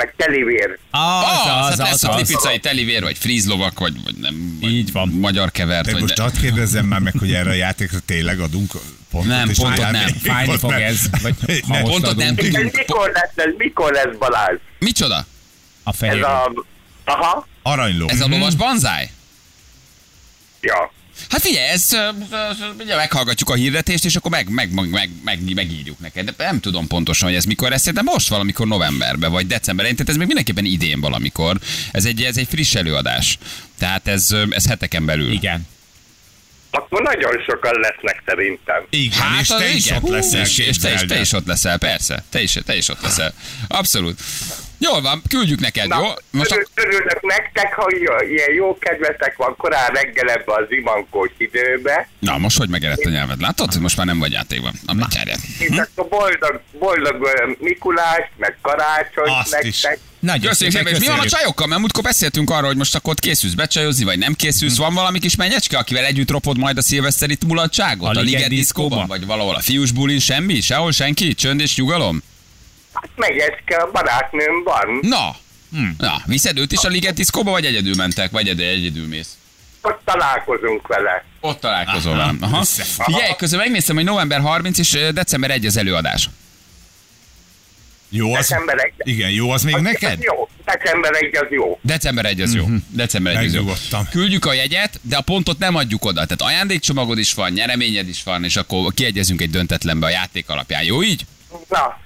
[0.00, 0.70] meg telivér.
[0.90, 2.14] Az, Ah, az, az, az, a az.
[2.16, 4.58] klipicai telivér, vagy frízlovak, vagy, vagy nem.
[4.60, 5.08] Vagy Így van.
[5.08, 8.72] Magyar kevert, de vagy most azt kérdezzem már meg, hogy erre a játékra tényleg adunk
[9.10, 9.30] pontot.
[9.30, 10.06] Nem, pontot a nem.
[10.22, 11.82] Fájni fog ez, vagy ha Nem.
[11.84, 12.56] Pontot nem tudjuk.
[12.56, 14.56] Ez mikor lesz, ez mikor lesz Balázs?
[14.78, 15.16] Micsoda?
[15.82, 16.22] A Ez fehér.
[16.24, 16.52] a...
[17.04, 17.46] Aha.
[17.62, 18.08] Aranyló.
[18.08, 19.10] Ez a lovas banzáj?
[20.60, 20.92] Ja.
[21.28, 21.96] Hát figyelj, ez,
[22.78, 26.30] ugye meghallgatjuk a hirdetést, és akkor meg, meg, meg, meg, meg, megírjuk neked.
[26.36, 30.10] De nem tudom pontosan, hogy ez mikor lesz, de most valamikor novemberben, vagy decemberben, tehát
[30.10, 31.58] ez még mindenképpen idén valamikor.
[31.92, 33.38] Ez egy, ez egy friss előadás.
[33.78, 35.32] Tehát ez, ez heteken belül.
[35.32, 35.66] Igen.
[36.70, 38.86] Akkor nagyon sokan lesznek szerintem.
[38.90, 40.02] Igen, Hát, és te is igen.
[40.02, 40.40] ott leszel.
[40.40, 42.24] És, és te, is, te is ott leszel, persze.
[42.30, 43.34] Te is, te is ott leszel.
[43.68, 44.20] Abszolút.
[44.82, 46.06] Jól van, küldjük neked, Na, jó?
[46.30, 51.30] Most örül, ak- örülök nektek, jó- ilyen jó kedvetek van korán reggel ebbe az imankós
[51.38, 53.40] időbe, Na, most hogy megerett a nyelved?
[53.40, 53.80] Látod?
[53.80, 54.72] Most már nem vagy játékban.
[54.86, 55.38] Na, becsárjad.
[55.58, 59.68] és akkor boldog, boldog ö, Mikulás, meg karácsony Azt nektek.
[59.70, 59.86] is.
[60.20, 61.66] Nagyon Köszönjük szépen, és mi van a csajokkal?
[61.66, 64.76] Mert múltkor beszéltünk arról, hogy most akkor ott készülsz becsajozni, vagy nem készülsz.
[64.76, 68.06] Van valami kis menyecske, akivel együtt ropod majd a szilveszteri mulatságot?
[68.06, 68.88] A A, Liget Liget diszkóban?
[68.88, 69.06] diszkóban?
[69.18, 70.18] Vagy valahol a fiús bulin?
[70.18, 70.60] Semmi?
[70.60, 71.34] Sehol senki?
[71.34, 72.22] Csönd és nyugalom?
[72.92, 74.98] Hát megecske a barátnőm van.
[75.00, 75.36] Na,
[75.72, 75.88] hm.
[75.98, 79.34] Na, viszed őt is a Liget diszkóba, vagy egyedül mentek, vagy egyedül, egyedül mész?
[79.82, 81.24] Ott találkozunk vele.
[81.40, 82.38] Ott találkozol velem.
[82.40, 82.60] Aha.
[82.60, 83.04] összefog.
[83.04, 86.28] Figyelj, közben megnéztem, hogy november 30 és december 1 az előadás.
[88.08, 88.92] Jó, az, December egy.
[89.08, 90.18] igen, jó, az még Az- neked?
[90.18, 91.78] az Jó, december egy az jó.
[91.82, 92.66] December 1 az jó.
[92.88, 93.72] December 1 az jó.
[94.10, 96.24] Küldjük a jegyet, de a pontot nem adjuk oda.
[96.26, 100.82] Tehát ajándékcsomagod is van, nyereményed is van, és akkor kiegyezünk egy döntetlenbe a játék alapján.
[100.82, 101.26] Jó így?
[101.68, 101.98] Na,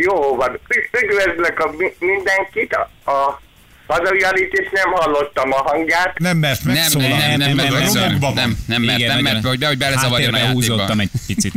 [0.00, 0.58] jó van.
[1.02, 2.74] Üdvözlök a mi- mindenkit.
[2.74, 3.40] A, a
[3.86, 6.18] hazajarit is nem hallottam a hangját.
[6.18, 7.08] Nem mert Nem, nem, megszólal.
[7.08, 8.34] nem, nem, nem, a nem, nem, nem, van.
[8.66, 10.74] nem, mert, nem, mert, hogy, be, hogy belezavarjon a Háttérbe játékba.
[10.74, 11.52] húzottam egy picit.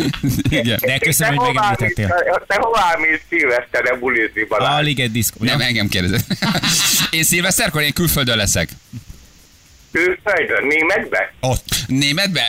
[0.60, 0.78] Igen.
[0.86, 2.14] De köszönöm, hogy megemlítettél.
[2.46, 4.84] Te hová mész szilveszterre bulizni, A Balázs?
[4.84, 5.44] Liget diszkó.
[5.44, 6.26] Nem, engem kérdezett.
[7.10, 8.68] Én szilveszterkor én külföldön leszek.
[9.94, 11.32] Külföldön, németbe?
[11.40, 11.64] Ott.
[11.86, 12.42] Németbe?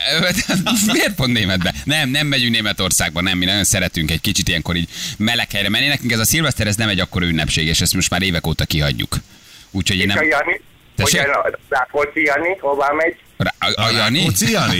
[0.91, 1.73] Miért pont németbe?
[1.84, 5.88] Nem, nem megyünk Németországba, nem, mi nagyon szeretünk egy kicsit ilyenkor így meleg helyre menni.
[5.88, 8.65] Nekünk ez a szilveszter, ez nem egy akkora ünnepség, és ezt most már évek óta
[8.65, 9.15] kihagyjuk.
[9.71, 10.23] Úgyhogy én nem...
[10.23, 10.62] Jani?
[10.95, 11.21] Tessék?
[11.21, 13.15] Hogyan a Rákóczi Jani, hová megy?
[13.38, 14.19] Rá, a, a Jani?
[14.19, 14.77] Rákóczi Jani?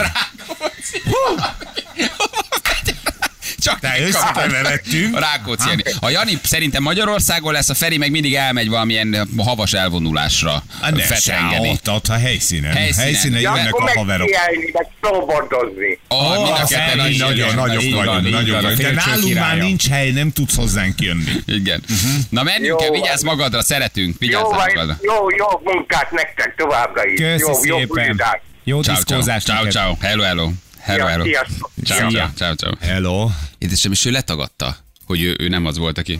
[3.66, 5.16] Csak De összekeveredtünk.
[5.16, 5.84] A Rákóczi Jani.
[6.00, 11.02] A Jani szerintem Magyarországon lesz, a Feri meg mindig elmegy valamilyen havas elvonulásra Hát ne,
[11.02, 11.70] se, fetrengeni.
[11.70, 12.72] ott, ott a helyszínen.
[12.72, 13.06] Helyszínen.
[13.06, 14.30] Helyszínen Ja, jönnek a haverok.
[14.74, 16.00] meg szóbordozni.
[16.08, 18.78] Oh, a is nagyon, nagyok vagyunk, a vagyunk.
[18.78, 21.32] De nálunk már nincs hely, nem tudsz hozzánk jönni.
[21.46, 21.84] Igen.
[22.30, 23.00] Na menjünk kell, van.
[23.02, 24.98] vigyázz magadra, szeretünk, vigyázz magadra.
[25.02, 27.20] jó, jó munkát nektek továbbra is.
[27.20, 28.22] Köszi jó, jó szépen.
[28.68, 30.50] Jó Ciao, ciao, diszkózást ciao, ciao, hello, hello.
[30.86, 31.26] Hello, hello.
[31.84, 32.74] Ciao, ciao, ciao, ciao.
[32.80, 33.30] Hello.
[33.58, 36.20] Édesem, és ő letagadta, hogy ő, ő nem az volt, aki.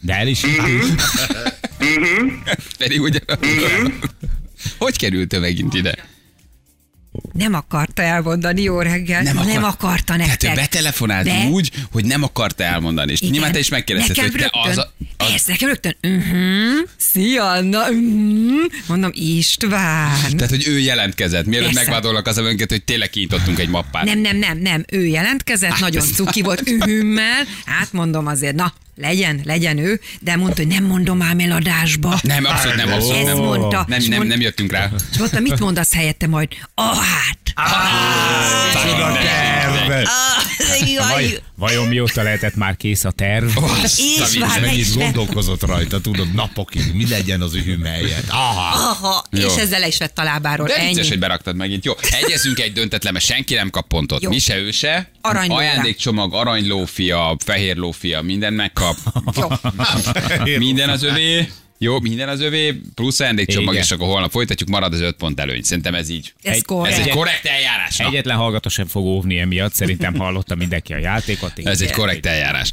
[0.00, 0.40] De el is
[2.78, 3.18] Pedig ugye...
[4.78, 5.94] Hogy került ő megint ide?
[7.32, 9.22] Nem akarta elmondani, jó reggel.
[9.22, 10.36] Nem, nem akarta nektek.
[10.36, 13.12] Tehát ő betelefonált De- úgy, hogy nem akarta elmondani.
[13.12, 13.32] És Igen.
[13.32, 14.92] nyilván te is megkérdezted, nekem hogy te rögtön, az, a,
[15.24, 18.72] az Ez nekem rögtön, uh-huh, szia, Anna, uh-huh.
[18.86, 20.36] mondom, István.
[20.36, 24.04] tehát, hogy ő jelentkezett, mielőtt megvádolnak az önket, hogy tényleg kinyitottunk egy mappát.
[24.04, 28.72] Nem, nem, nem, nem, ő jelentkezett, nagyon ez- cuki volt, ühümmel, hát mondom azért, na,
[28.98, 32.18] legyen, legyen ő, de mondta, hogy nem mondom ám el adásba.
[32.22, 33.36] Nem, abszolút nem, abszolút nem.
[33.36, 33.84] mondta.
[33.88, 34.90] Nem, nem, nem jöttünk rá.
[35.12, 36.48] És mondta, mit mondasz helyette majd?
[36.74, 37.47] Ah, hát.
[38.72, 40.06] Csoda terv.
[41.08, 43.48] Vaj, vajon mióta lehetett már kész a terv?
[43.84, 48.28] István, ne Mennyit gondolkozott rajta, tudod, napokig, mi legyen az ühüm helyett.
[48.28, 48.88] Aha.
[48.90, 49.46] Aha, Jó.
[49.46, 50.66] és ezzel le is vett a lábáról.
[50.66, 50.88] De Ennyi.
[50.88, 51.84] vicces, hogy beraktad megint.
[51.84, 54.22] Jó, egyezünk egy döntetlen, mert senki nem kap pontot.
[54.22, 54.30] Jó.
[54.30, 55.10] Mi se, ő se.
[55.20, 55.60] Aranylóra.
[55.60, 58.96] Ajándékcsomag, aranylófia, fehér lófia, minden megkap.
[59.36, 59.48] Jó.
[60.58, 61.48] minden az övé.
[61.80, 65.62] Jó, minden az övé, plusz ajándékcsomag, és akkor holnap folytatjuk, marad az öt pont előny.
[65.62, 66.32] Szerintem ez így.
[66.42, 66.98] Ez Egy- korrekt.
[66.98, 67.96] Ez egy korrekt eljárás.
[67.96, 68.06] Na.
[68.06, 71.52] Egyetlen hallgató sem fog óvni emiatt, szerintem hallotta mindenki a játékot.
[71.64, 72.70] Ez egy korrekt eljárás.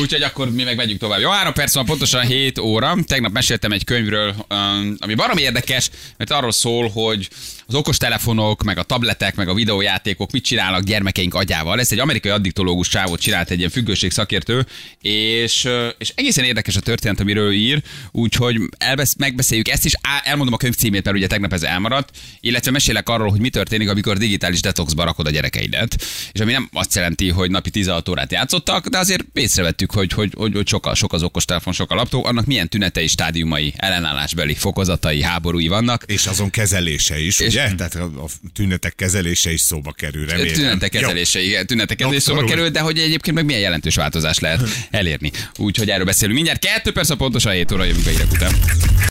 [0.00, 1.20] Úgyhogy akkor mi meg megyünk tovább.
[1.20, 2.96] Jó, három perc van, pontosan 7 óra.
[3.06, 7.28] Tegnap meséltem egy könyvről, um, ami baromi érdekes, mert arról szól, hogy
[7.66, 11.80] az okostelefonok, meg a tabletek, meg a videójátékok mit csinálnak gyermekeink agyával.
[11.80, 14.66] Ez egy amerikai addiktológus csávot csinált, egy ilyen függőség szakértő,
[15.02, 17.82] és, és egészen érdekes a történet, amiről ír,
[18.12, 18.47] úgyhogy
[18.78, 19.92] elbesz, megbeszéljük ezt is.
[20.00, 23.48] Á, elmondom a könyv címét, mert ugye tegnap ez elmaradt, illetve mesélek arról, hogy mi
[23.50, 26.04] történik, amikor digitális detoxba rakod a gyerekeidet.
[26.32, 30.32] És ami nem azt jelenti, hogy napi 16 órát játszottak, de azért észrevettük, hogy, hogy,
[30.36, 34.54] hogy, hogy sok, a, sok az okostelefon, sok a laptop, annak milyen tünetei, stádiumai, ellenállásbeli
[34.54, 36.02] fokozatai, háborúi vannak.
[36.06, 37.74] És azon kezelése is, És- ugye?
[37.74, 38.10] Tehát a,
[38.54, 40.52] tünetek kezelése is szóba kerül, remélem.
[40.54, 44.68] Tünetek kezelése, igen, tünetek kezelése szóba kerül, de hogy egyébként meg milyen jelentős változást lehet
[44.90, 45.30] elérni.
[45.56, 46.64] Úgyhogy erről beszélünk mindjárt.
[46.64, 48.98] Kettő perc a pontosan 7 óra jövünk hírek után.